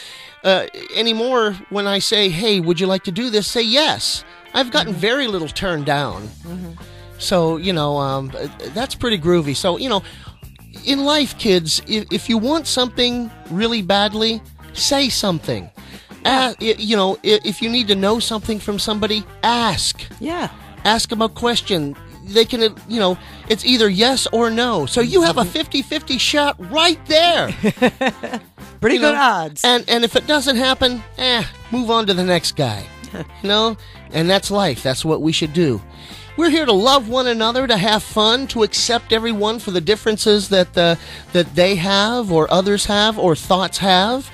[0.43, 0.65] uh,
[0.95, 4.23] anymore, when I say, hey, would you like to do this, say yes.
[4.53, 6.29] I've gotten very little turned down.
[7.19, 8.31] So, you know, um,
[8.73, 9.55] that's pretty groovy.
[9.55, 10.01] So, you know,
[10.85, 14.41] in life, kids, if, if you want something really badly,
[14.73, 15.69] say something.
[16.25, 20.49] A- y- you know, if you need to know something from somebody, ask Yeah.
[20.85, 21.95] ask them a question.
[22.25, 23.17] They can, uh, you know,
[23.49, 24.85] it's either yes or no.
[24.85, 27.49] So you have a 50 50 shot right there.
[28.79, 29.63] Pretty You good know, odds.
[29.65, 32.85] And, and if it doesn't happen, eh, move on to the next guy.
[33.13, 33.75] you know?
[34.11, 34.83] And that's life.
[34.83, 35.81] That's what we should do.
[36.37, 40.49] We're here to love one another, to have fun, to accept everyone for the differences
[40.49, 40.95] that uh,
[41.33, 44.31] that they have, or others have, or thoughts have.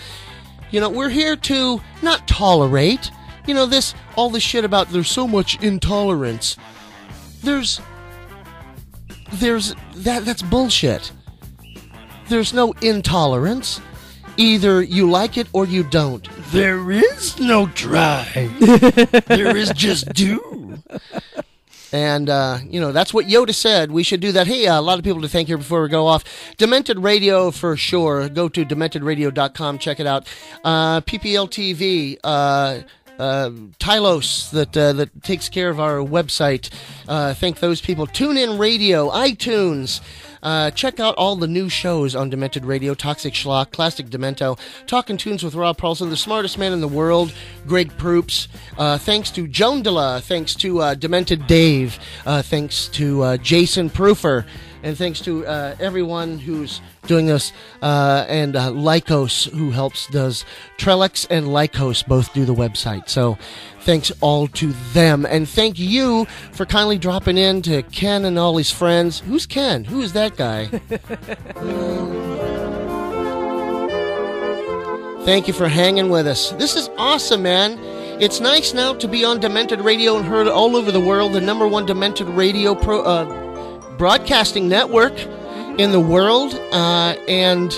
[0.69, 3.11] You know, we're here to not tolerate.
[3.48, 6.57] You know, this all this shit about there's so much intolerance.
[7.41, 7.82] There's
[9.34, 11.11] there's that that's bullshit.
[12.30, 13.82] There's no intolerance.
[14.40, 16.28] Either you like it or you don't.
[16.52, 18.52] There is no try.
[18.60, 20.78] there is just do.
[21.91, 23.91] And, uh, you know, that's what Yoda said.
[23.91, 24.47] We should do that.
[24.47, 26.23] Hey, uh, a lot of people to thank here before we go off.
[26.57, 28.27] Demented Radio for sure.
[28.30, 29.77] Go to dementedradio.com.
[29.77, 30.27] Check it out.
[30.64, 32.18] Uh, PPL TV.
[32.23, 32.81] Uh,
[33.19, 33.49] uh,
[33.80, 36.69] Tylos that uh, that takes care of our website.
[37.07, 38.05] Uh, thank those people.
[38.05, 40.01] Tune in Radio, iTunes.
[40.41, 45.18] Uh, check out all the new shows on Demented Radio Toxic Schlock, Classic Demento, Talking
[45.18, 47.34] Tunes with Rob Paulsen, the smartest man in the world,
[47.65, 48.47] Greg Proops.
[48.77, 53.89] Uh, thanks to Joan Della, thanks to uh, Demented Dave, uh, thanks to uh, Jason
[53.89, 54.45] Proofer,
[54.83, 57.51] and thanks to uh, everyone who's doing this,
[57.81, 60.45] uh, and uh, Lycos, who helps, does
[60.77, 63.09] Trellex and Lycos both do the website.
[63.09, 63.37] So
[63.81, 65.25] thanks all to them.
[65.25, 69.19] And thank you for kindly dropping in to Ken and all his friends.
[69.19, 69.85] Who's Ken?
[69.85, 70.67] Who is that guy?
[75.27, 76.51] Thank you for hanging with us.
[76.51, 77.77] This is awesome, man.
[78.21, 81.41] It's nice now to be on Demented Radio and heard all over the world, the
[81.41, 83.47] number one Demented Radio pro, uh,
[83.98, 85.18] broadcasting network
[85.80, 87.72] in the world, uh, and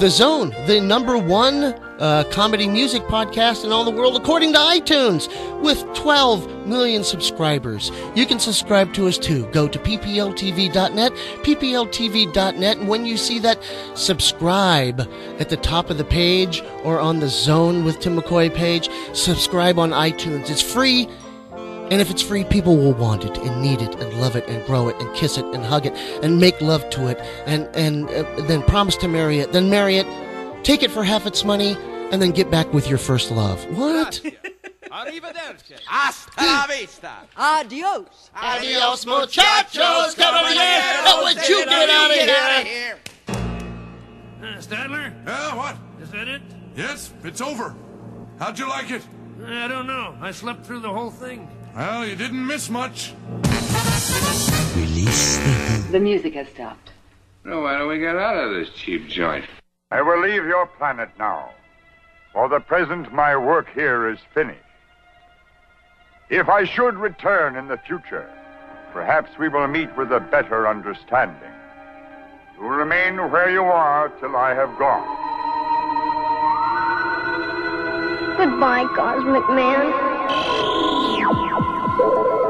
[0.00, 4.58] the Zone, the number one uh, comedy music podcast in all the world, according to
[4.58, 5.28] iTunes,
[5.62, 7.90] with 12 million subscribers.
[8.14, 9.46] You can subscribe to us too.
[9.46, 13.62] Go to ppltv.net, ppltv.net, and when you see that
[13.94, 15.00] subscribe
[15.38, 19.78] at the top of the page or on the Zone with Timm McCoy page, subscribe
[19.78, 20.50] on iTunes.
[20.50, 21.08] It's free.
[21.90, 24.64] And if it's free, people will want it and need it and love it and
[24.66, 28.08] grow it and kiss it and hug it and make love to it and and
[28.10, 30.06] uh, then promise to marry it, then marry it,
[30.64, 31.76] take it for half its money,
[32.10, 33.64] and then get back with your first love.
[33.76, 34.20] What?
[34.90, 35.78] Arrivederci.
[35.86, 37.12] Hasta la vista.
[37.36, 38.30] Adios.
[38.34, 40.14] Adios, muchachos.
[40.14, 40.82] Come over here.
[41.06, 42.98] Oh, would you get out of here?
[43.28, 45.12] Uh, Stadler?
[45.26, 45.76] Yeah, what?
[46.02, 46.42] Is that it?
[46.76, 47.74] Yes, it's over.
[48.38, 49.02] How'd you like it?
[49.44, 50.16] I don't know.
[50.20, 51.48] I slept through the whole thing.
[51.74, 53.12] Well, you didn't miss much.
[54.76, 55.38] Release
[55.90, 56.92] The music has stopped.
[57.44, 59.44] Well, why don't we get out of this cheap joint?
[59.90, 61.50] I will leave your planet now.
[62.32, 64.60] For the present, my work here is finished.
[66.30, 68.30] If I should return in the future,
[68.92, 71.50] perhaps we will meet with a better understanding.
[72.56, 75.06] You will remain where you are till I have gone.
[78.36, 80.57] Goodbye, Cosmic Man.
[81.98, 82.47] Thank you.